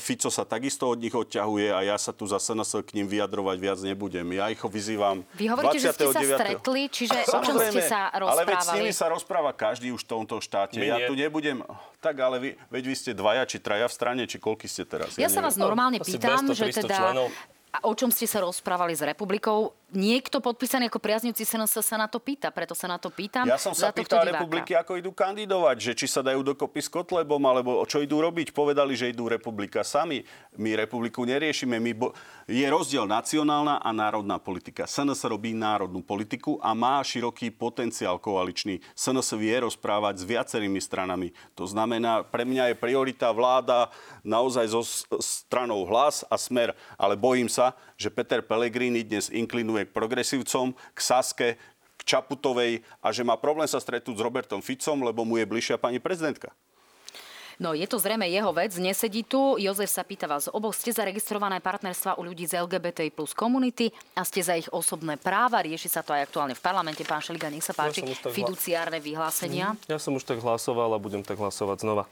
[0.00, 3.56] Fico sa takisto od nich odťahuje a ja sa tu za SNS k ním vyjadrovať
[3.60, 4.24] viac nebudem.
[4.32, 6.40] Ja ich ho vyzývam Vy hovoríte, že ste sa 29..
[6.40, 8.76] stretli, čiže o čom ste sa Ale veď s rozprávali?
[8.80, 10.80] nimi sa rozpráva každý už v tomto štáte.
[10.80, 11.08] My ja nie.
[11.12, 11.60] tu nebudem...
[12.00, 15.18] Tak ale vy, veď vy ste dvaja či traja v strane, či koľky ste teraz?
[15.20, 15.44] Ja sa neviem.
[15.50, 16.96] vás normálne Asi pýtam, 200, že 300 teda...
[16.96, 17.28] členov.
[17.68, 19.76] A o čom ste sa rozprávali s republikou?
[19.88, 23.48] Niekto podpísaný ako priaznivci SNS sa na to pýta, preto sa na to pýtam.
[23.48, 27.40] Ja som sa pýtal republiky, ako idú kandidovať, že či sa dajú dokopy s Kotlebom,
[27.48, 28.52] alebo čo idú robiť.
[28.52, 30.20] Povedali, že idú republika sami.
[30.60, 31.80] My republiku neriešime.
[31.80, 32.12] My bo...
[32.48, 34.84] Je rozdiel nacionálna a národná politika.
[34.84, 38.80] SNS robí národnú politiku a má široký potenciál koaličný.
[38.92, 41.32] SNS vie rozprávať s viacerými stranami.
[41.56, 43.88] To znamená, pre mňa je priorita vláda
[44.20, 44.84] naozaj so
[45.20, 46.76] stranou hlas a smer.
[47.00, 47.57] Ale bojím sa,
[47.98, 51.48] že Peter Pellegrini dnes inklinuje k progresívcom, k Saske,
[51.98, 55.76] k Čaputovej a že má problém sa stretnúť s Robertom Ficom, lebo mu je bližšia
[55.82, 56.54] pani prezidentka.
[57.58, 59.58] No je to zrejme jeho vec, nesedí tu.
[59.58, 64.22] Jozef sa pýta vás, oboch ste zaregistrované partnerstva u ľudí z LGBT plus komunity a
[64.22, 65.58] ste za ich osobné práva.
[65.58, 67.02] Rieši sa to aj aktuálne v parlamente.
[67.02, 68.06] Pán Šeliga, nech sa páči.
[68.06, 69.74] Ja fiduciárne vyhlásenia.
[69.74, 72.06] Mm, ja som už tak hlasoval a budem tak hlasovať znova.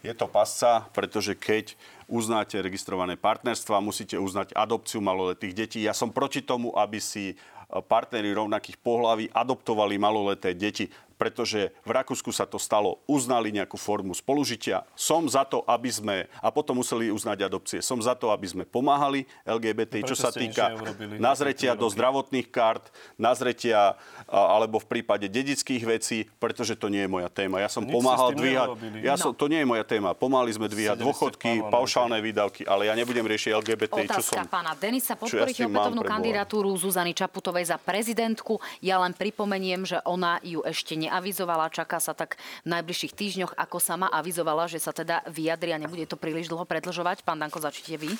[0.00, 1.76] Je to pasca, pretože keď
[2.06, 5.78] uznáte registrované partnerstva, musíte uznať adopciu maloletých detí.
[5.82, 7.34] Ja som proti tomu, aby si
[7.66, 10.86] partnery rovnakých pohlaví adoptovali maloleté deti
[11.16, 14.84] pretože v Rakúsku sa to stalo, uznali nejakú formu spolužitia.
[14.92, 18.64] Som za to, aby sme, a potom museli uznať adopcie, som za to, aby sme
[18.68, 20.76] pomáhali LGBT, čo sa týka
[21.16, 23.96] nazretia do zdravotných kart, nazretia
[24.28, 27.64] alebo v prípade dedických vecí, pretože to nie je moja téma.
[27.64, 28.68] Ja som pomáhal dvíhať,
[29.00, 29.38] ja som, no.
[29.38, 33.50] to nie je moja téma, pomáhali sme dvíhať dôchodky, paušálne výdavky, ale ja nebudem riešiť
[33.56, 34.44] LGBT, Otázka čo som...
[34.44, 38.60] pána Denisa, podporíte ja opätovnú kandidatúru Zuzany Čaputovej za prezidentku.
[38.84, 41.70] Ja len pripomeniem, že ona ju ešte neavizovala.
[41.70, 42.36] Čaká sa tak
[42.66, 46.66] v najbližších týždňoch, ako sama avizovala, že sa teda vyjadri a nebude to príliš dlho
[46.66, 47.22] predlžovať.
[47.22, 48.10] Pán Danko, začnite vy.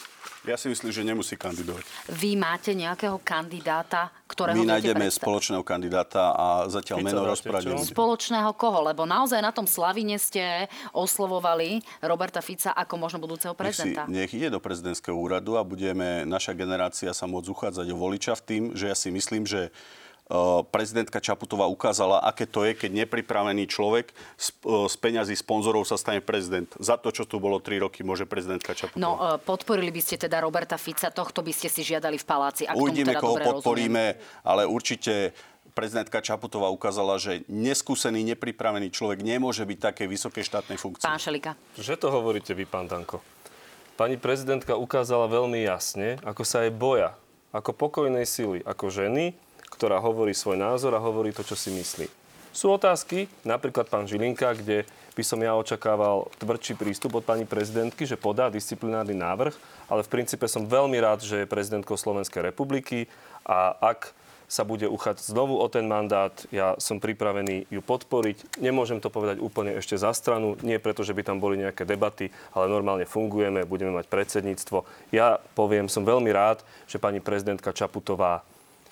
[0.46, 1.82] Ja si myslím, že nemusí kandidovať.
[2.10, 5.26] Vy máte nejakého kandidáta, ktorého My nájdeme predstav...
[5.26, 8.78] spoločného kandidáta a zatiaľ Fico meno rozprávať Spoločného koho?
[8.86, 14.06] Lebo naozaj na tom Slavine ste oslovovali Roberta Fica ako možno budúceho prezidenta.
[14.06, 17.96] Nech, si, nech ide do prezidentského úradu a budeme, naša generácia sa môcť uchádzať o
[17.98, 19.74] voliča v tým, že ja si myslím, že
[20.74, 24.48] prezidentka Čaputová ukázala, aké to je, keď nepripravený človek z,
[24.90, 26.66] z peňazí sponzorov sa stane prezident.
[26.82, 28.98] Za to, čo tu bolo 3 roky, môže prezidentka Čaputová.
[28.98, 32.66] No, podporili by ste teda Roberta Fica, tohto by ste si žiadali v paláci.
[32.66, 34.42] Ak Uvidíme, teda koho podporíme, rozumiem.
[34.42, 35.30] ale určite
[35.78, 41.06] prezidentka Čaputová ukázala, že neskúsený, nepripravený človek nemôže byť také vysokej štátnej funkcie.
[41.06, 41.54] Pán Šelika.
[41.78, 43.22] Že to hovoríte vy, pán Danko?
[43.94, 47.14] Pani prezidentka ukázala veľmi jasne, ako sa jej boja,
[47.54, 49.32] ako pokojnej sily, ako ženy,
[49.76, 52.08] ktorá hovorí svoj názor a hovorí to, čo si myslí.
[52.56, 58.08] Sú otázky, napríklad pán Žilinka, kde by som ja očakával tvrdší prístup od pani prezidentky,
[58.08, 59.52] že podá disciplinárny návrh,
[59.92, 63.12] ale v princípe som veľmi rád, že je prezidentkou Slovenskej republiky
[63.44, 64.16] a ak
[64.46, 66.32] sa bude uchádzať znovu o ten mandát.
[66.54, 68.62] Ja som pripravený ju podporiť.
[68.62, 72.30] Nemôžem to povedať úplne ešte za stranu, nie preto, že by tam boli nejaké debaty,
[72.54, 74.86] ale normálne fungujeme, budeme mať predsedníctvo.
[75.10, 78.46] Ja poviem, som veľmi rád, že pani prezidentka Čaputová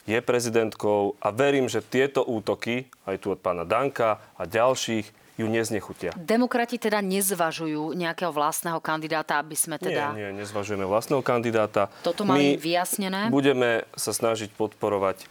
[0.04, 5.50] je prezidentkou a verím, že tieto útoky, aj tu od pána Danka a ďalších, ju
[5.50, 6.14] neznechutia.
[6.14, 10.14] Demokrati teda nezvažujú nejakého vlastného kandidáta, aby sme teda...
[10.14, 11.90] Nie, nie, nezvažujeme vlastného kandidáta.
[12.06, 13.20] Toto mali My vyjasnené?
[13.34, 15.26] budeme sa snažiť podporovať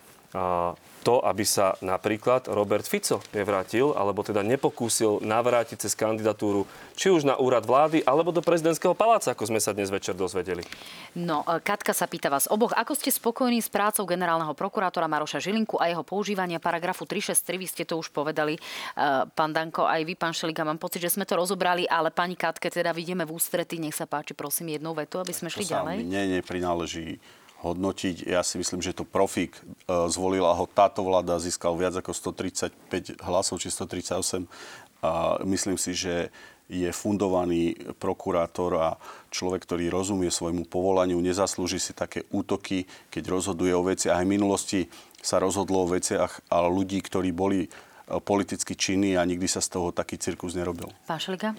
[1.04, 6.64] to, aby sa napríklad Robert Fico nevrátil, alebo teda nepokúsil navrátiť cez kandidatúru
[6.96, 10.64] či už na úrad vlády, alebo do prezidentského paláca, ako sme sa dnes večer dozvedeli.
[11.20, 15.44] No, e, Katka sa pýta vás oboch, ako ste spokojní s prácou generálneho prokurátora Maroša
[15.44, 18.60] Žilinku a jeho používania paragrafu 363, vy ste to už povedali, e,
[19.36, 22.72] pán Danko, aj vy, pán Šeliga, mám pocit, že sme to rozobrali, ale pani Katke
[22.72, 25.98] teda vidíme v ústrety, nech sa páči, prosím, jednou vetu, aby sme šli to ďalej.
[26.08, 27.20] Nie, neprináleží
[27.64, 28.28] hodnotiť.
[28.28, 29.62] Ja si myslím, že to profík e,
[30.12, 34.44] zvolila ho táto vláda, získal viac ako 135 hlasov, či 138.
[35.04, 36.28] A myslím si, že
[36.72, 38.90] je fundovaný prokurátor a
[39.32, 44.20] človek, ktorý rozumie svojmu povolaniu, nezaslúži si také útoky, keď rozhoduje o veciach.
[44.20, 44.80] Aj v minulosti
[45.20, 47.70] sa rozhodlo o veciach a ľudí, ktorí boli e,
[48.20, 50.92] politicky činní a nikdy sa z toho taký cirkus nerobil.
[51.08, 51.56] Pán Šeliga?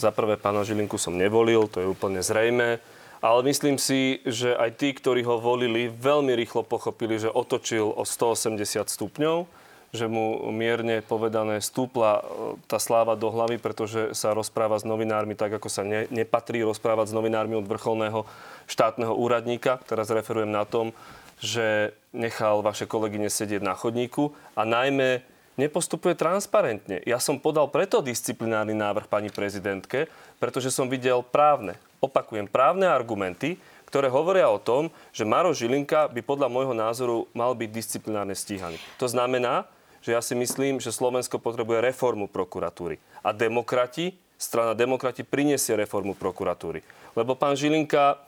[0.00, 2.80] Za prvé, pána Žilinku som nevolil, to je úplne zrejme.
[3.20, 8.08] Ale myslím si, že aj tí, ktorí ho volili, veľmi rýchlo pochopili, že otočil o
[8.08, 9.44] 180 stupňov,
[9.92, 12.22] že mu mierne povedané stúpla e,
[12.64, 17.10] tá sláva do hlavy, pretože sa rozpráva s novinármi tak, ako sa ne, nepatrí rozprávať
[17.10, 18.24] s novinármi od vrcholného
[18.70, 19.82] štátneho úradníka.
[19.84, 20.94] Teraz referujem na tom,
[21.42, 25.26] že nechal vaše kolegyne sedieť na chodníku a najmä
[25.58, 27.02] nepostupuje transparentne.
[27.04, 30.08] Ja som podal preto disciplinárny návrh pani prezidentke,
[30.38, 36.20] pretože som videl právne, opakujem, právne argumenty, ktoré hovoria o tom, že Maro Žilinka by
[36.22, 38.78] podľa môjho názoru mal byť disciplinárne stíhaný.
[39.02, 39.66] To znamená,
[40.00, 43.02] že ja si myslím, že Slovensko potrebuje reformu prokuratúry.
[43.20, 46.80] A demokrati, strana demokrati prinesie reformu prokuratúry.
[47.12, 48.22] Lebo pán Žilinka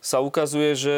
[0.00, 0.96] sa ukazuje, že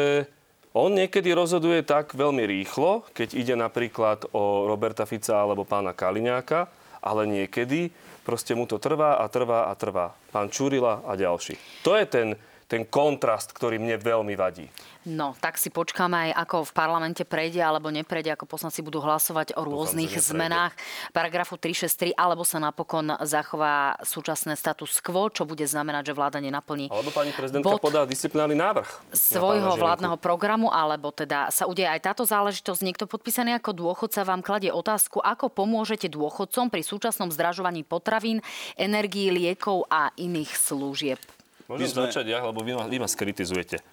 [0.77, 6.69] on niekedy rozhoduje tak veľmi rýchlo, keď ide napríklad o Roberta Fica alebo pána Kaliňáka,
[7.01, 7.89] ale niekedy
[8.27, 10.11] proste mu to trvá a trvá a trvá.
[10.35, 11.55] Pán Čurila a ďalší.
[11.87, 12.35] To je ten,
[12.67, 14.67] ten kontrast, ktorý mne veľmi vadí.
[15.07, 19.55] No, tak si počkáme aj, ako v parlamente prejde alebo neprejde, ako poslanci budú hlasovať
[19.55, 20.75] o rôznych Dúfam, zmenách
[21.15, 26.91] paragrafu 363, alebo sa napokon zachová súčasné status quo, čo bude znamenať, že vláda nenaplní
[26.91, 29.15] Alebo pani prezidentka podá disciplinárny návrh.
[29.15, 32.83] Svojho vládneho programu, alebo teda sa udeje aj táto záležitosť.
[32.83, 38.43] Niekto podpísaný ako dôchodca vám kladie otázku, ako pomôžete dôchodcom pri súčasnom zdražovaní potravín,
[38.75, 41.36] energií, liekov a iných služieb.
[41.67, 42.07] Môžem sme...
[42.07, 43.83] začať ja, lebo vy ma, vy ma skritizujete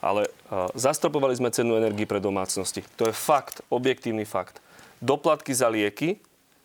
[0.00, 2.80] ale uh, zastropovali sme cenu energii pre domácnosti.
[2.96, 4.64] To je fakt, objektívny fakt.
[5.04, 6.20] Doplatky za lieky,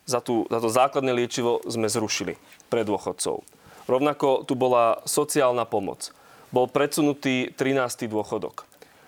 [0.07, 2.39] za, tú, za to základné liečivo sme zrušili
[2.71, 3.43] pre dôchodcov.
[3.85, 6.09] Rovnako tu bola sociálna pomoc.
[6.49, 8.07] Bol predsunutý 13.
[8.07, 8.63] dôchodok.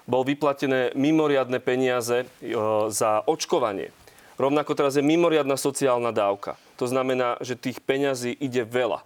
[0.08, 3.96] Bol vyplatené mimoriadne peniaze uh, za očkovanie.
[4.38, 6.60] Rovnako teraz je mimoriadna sociálna dávka.
[6.78, 9.02] To znamená, že tých peňazí ide veľa.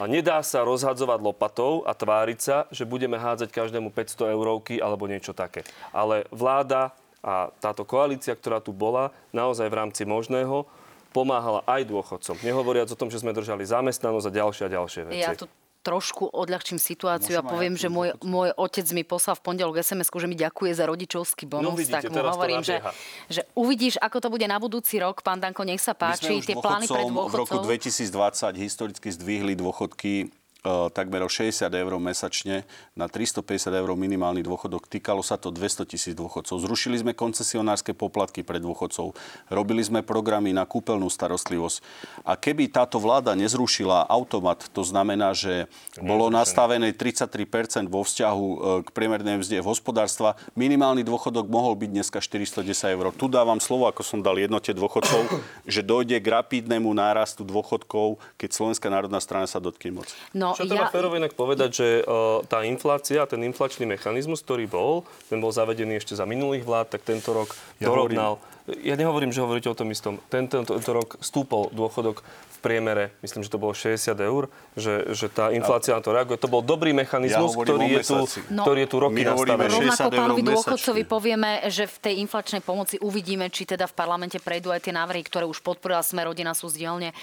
[0.00, 5.10] A nedá sa rozhadzovať lopatou a tváriť sa, že budeme hádzať každému 500 eurovky alebo
[5.10, 5.66] niečo také.
[5.92, 10.66] Ale vláda a táto koalícia, ktorá tu bola, naozaj v rámci možného,
[11.14, 12.40] pomáhala aj dôchodcom.
[12.42, 15.22] Nehovoriac o tom, že sme držali zamestnanosť a ďalšie a ďalšie veci.
[15.22, 15.46] Ja tu
[15.82, 20.08] trošku odľahčím situáciu Môžem a poviem, že môj, môj otec mi poslal v pondelok sms
[20.08, 22.78] že mi ďakuje za rodičovský bonus, no, vidíte, tak mu hovorím, že,
[23.26, 25.20] že uvidíš, ako to bude na budúci rok.
[25.26, 27.34] Pán Danko, nech sa páči, tie plány pre dôchodcov.
[27.34, 30.30] V roku 2020 historicky zdvihli dôchodky
[30.62, 32.62] takmer o 60 eur mesačne
[32.94, 34.86] na 350 eur minimálny dôchodok.
[34.86, 36.62] Týkalo sa to 200 tisíc dôchodcov.
[36.62, 39.18] Zrušili sme koncesionárske poplatky pre dôchodcov.
[39.50, 41.82] Robili sme programy na kúpeľnú starostlivosť.
[42.22, 45.66] A keby táto vláda nezrušila automat, to znamená, že
[45.98, 51.90] bolo nastavené 33% vo vzťahu eh, k priemernej mzde v hospodárstva, minimálny dôchodok mohol byť
[51.90, 53.10] dneska 410 eur.
[53.10, 55.26] Tu dávam slovo, ako som dal jednote dôchodcov,
[55.66, 60.14] že dojde k rapidnému nárastu dôchodkov, keď Slovenská národná strana sa dotkne moci.
[60.32, 60.92] No, čo treba ja...
[60.92, 65.98] férovo inak povedať, že uh, tá inflácia, ten inflačný mechanizmus, ktorý bol, ten bol zavedený
[65.98, 68.38] ešte za minulých vlád, tak tento rok ja dorovnal.
[68.38, 68.50] Hovorím.
[68.80, 70.16] Ja nehovorím, že hovoríte o tom istom.
[70.32, 72.24] Tento, tento, tento rok stúpol dôchodok
[72.62, 74.46] priemere, myslím, že to bolo 60 eur,
[74.78, 76.38] že, že tá inflácia na to reaguje.
[76.38, 78.16] To bol dobrý mechanizmus, ja ktorý, je tu,
[78.54, 79.74] no, ktorý je tu roky nastavený.
[79.82, 84.70] Rovnako pánovi dôchodcovi povieme, že v tej inflačnej pomoci uvidíme, či teda v parlamente prejdú
[84.70, 87.14] aj tie návrhy, ktoré už podporila Smer, rodina sú z dielne e,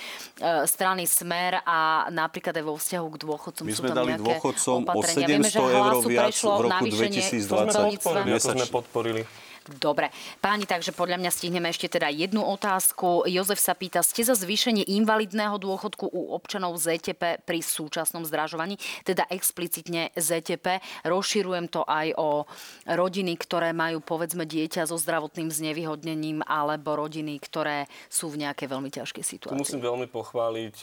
[0.68, 4.78] strany Smer a napríklad aj vo vzťahu k dôchodcom My sú sme tam dali dôchodcom
[4.84, 5.00] opatrenia.
[5.00, 8.36] o 700 Vieme, že eur viac v roku 2020.
[8.36, 9.24] To sme podporili.
[9.68, 10.10] Dobre.
[10.39, 13.28] Páni, takže podľa mňa stihneme ešte teda jednu otázku.
[13.30, 19.28] Jozef sa pýta, ste za zvýšenie invalidného dôchodku u občanov ZTP pri súčasnom zdražovaní, teda
[19.30, 20.82] explicitne ZTP.
[21.05, 22.49] Rozširujem to aj o
[22.88, 28.89] rodiny, ktoré majú povedzme dieťa so zdravotným znevýhodnením alebo rodiny, ktoré sú v nejakej veľmi
[28.89, 29.57] ťažkej situácii.
[29.57, 30.76] Tu musím veľmi pochváliť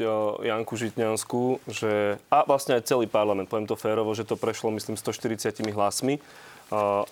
[0.47, 4.95] Janku Žitňanskú, že, a vlastne aj celý parlament, poviem to férovo, že to prešlo myslím
[4.95, 6.21] 140 hlasmi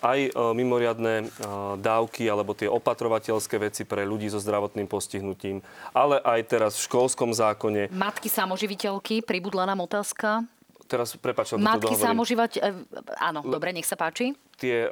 [0.03, 1.31] aj mimoriadne
[1.79, 5.63] dávky alebo tie opatrovateľské veci pre ľudí so zdravotným postihnutím,
[5.95, 7.87] ale aj teraz v školskom zákone.
[7.95, 10.43] Matky samoživiteľky, pribudla nám otázka.
[10.85, 12.69] Teraz, prepáč, Matky samoživať, e,
[13.17, 14.37] áno, Le, dobre, nech sa páči.
[14.61, 14.85] Tie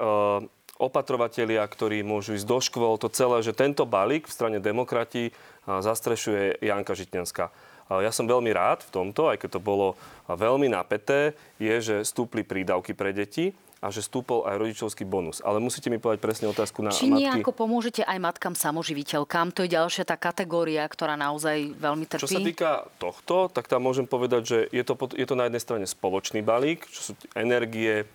[0.82, 5.30] opatrovatelia, ktorí môžu ísť do škôl, to celé, že tento balík v strane demokrati
[5.68, 7.46] zastrešuje Janka Žitňanská.
[7.94, 9.94] Ja som veľmi rád v tomto, aj keď to bolo
[10.26, 13.54] veľmi napäté, je, že stúpli prídavky pre deti
[13.84, 15.44] a že stúpol aj rodičovský bonus.
[15.44, 17.20] Ale musíte mi povedať presne otázku na Či matky.
[17.20, 19.52] nejako pomôžete aj matkám samoživiteľkám?
[19.52, 22.24] To je ďalšia tá kategória, ktorá naozaj veľmi trpí.
[22.24, 25.60] Čo sa týka tohto, tak tam môžem povedať, že je to, je to na jednej
[25.60, 28.08] strane spoločný balík, čo sú energie,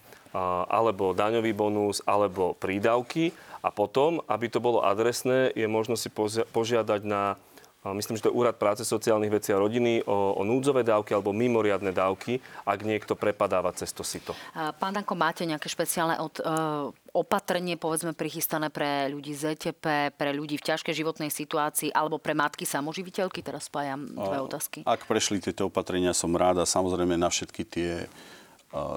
[0.73, 3.37] alebo daňový bonus, alebo prídavky.
[3.61, 6.09] A potom, aby to bolo adresné, je možno si
[6.49, 7.37] požiadať na
[7.85, 11.31] myslím, že to je Úrad práce, sociálnych vecí a rodiny, o, o núdzové dávky alebo
[11.31, 14.35] mimoriadne dávky, ak niekto prepadáva cez to sito.
[14.55, 20.31] Pán Danko, máte nejaké špeciálne od, uh, opatrenie, povedzme, prichystané pre ľudí z ETP, pre
[20.35, 23.43] ľudí v ťažkej životnej situácii alebo pre matky samoživiteľky?
[23.43, 24.79] Teraz spájam dve otázky.
[24.87, 27.93] Ak prešli tieto opatrenia, som rád a samozrejme na všetky tie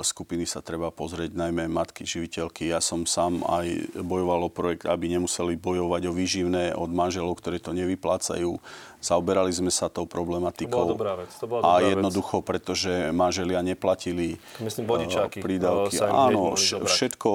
[0.04, 2.76] skupiny sa treba pozrieť, najmä matky, živiteľky.
[2.76, 7.64] Ja som sám aj bojoval o projekt, aby nemuseli bojovať o výživné od manželov, ktorí
[7.64, 8.60] to nevyplácajú.
[9.00, 10.76] Zaoberali sme sa tou problematikou.
[10.76, 11.32] To bola dobrá vec.
[11.40, 12.48] To bola dobrá a jednoducho, vec.
[12.52, 16.04] pretože manželia neplatili to myslím, bodičáky, prídavky.
[16.04, 17.32] Áno, všetko.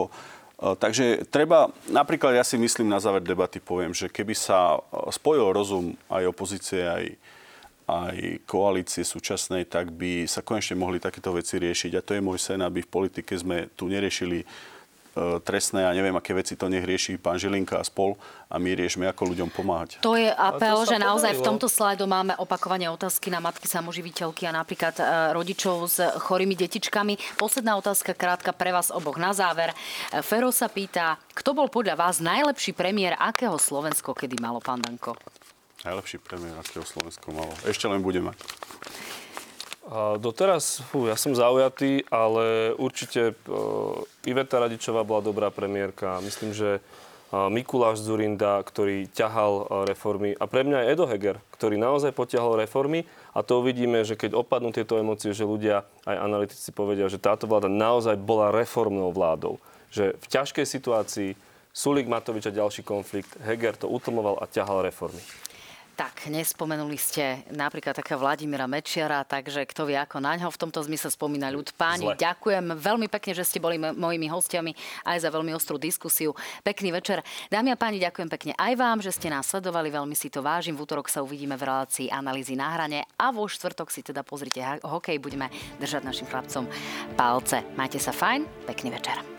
[0.57, 4.81] Takže treba, napríklad ja si myslím na záver debaty poviem, že keby sa
[5.13, 7.05] spojil rozum aj opozície, aj
[7.87, 11.93] aj koalície súčasnej, tak by sa konečne mohli takéto veci riešiť.
[11.95, 14.43] A to je môj sen, aby v politike sme tu neriešili
[15.41, 18.21] trestné a neviem, aké veci to nech rieši pán Žilinka a spol
[18.53, 20.05] a my riešime, ako ľuďom pomáhať.
[20.05, 24.45] To je apel, to že naozaj v tomto slajdu máme opakovane otázky na matky samoživiteľky
[24.45, 27.41] a napríklad e, rodičov s chorými detičkami.
[27.41, 29.73] Posledná otázka krátka pre vás oboch na záver.
[29.73, 34.85] E, Fero sa pýta, kto bol podľa vás najlepší premiér, akého Slovensko kedy malo, pán
[34.85, 35.17] Danko?
[35.87, 37.55] Najlepší premiér, akého Slovensko malo.
[37.63, 38.35] Ešte len bude mať.
[39.87, 46.19] A doteraz, fú, ja som zaujatý, ale určite uh, Iveta Radičová bola dobrá premiérka.
[46.27, 50.35] Myslím, že uh, Mikuláš Zurinda, ktorý ťahal uh, reformy.
[50.35, 53.07] A pre mňa aj Edo Heger, ktorý naozaj potiahol reformy.
[53.31, 57.47] A to uvidíme, že keď opadnú tieto emócie, že ľudia, aj analytici povedia, že táto
[57.47, 59.63] vláda naozaj bola reformnou vládou.
[59.95, 61.31] Že v ťažkej situácii
[61.77, 65.21] Sulik Matovič a ďalší konflikt, Heger to utlmoval a ťahal reformy.
[65.97, 70.85] Tak, nespomenuli ste napríklad takého Vladimíra Mečiara, takže kto vie ako na ňo v tomto
[70.85, 71.73] zmysle spomína ľud.
[71.73, 72.21] Páni, Zle.
[72.21, 74.77] ďakujem veľmi pekne, že ste boli m- mojimi hostiami
[75.09, 76.37] aj za veľmi ostrú diskusiu.
[76.61, 77.25] Pekný večer.
[77.49, 80.77] Dámy a páni, ďakujem pekne aj vám, že ste nás sledovali, veľmi si to vážim.
[80.77, 84.61] V útorok sa uvidíme v relácii analýzy na hrane a vo štvrtok si teda pozrite
[84.85, 85.49] hokej, budeme
[85.81, 86.69] držať našim chlapcom
[87.17, 87.65] palce.
[87.73, 89.36] Majte sa fajn, pekný večer.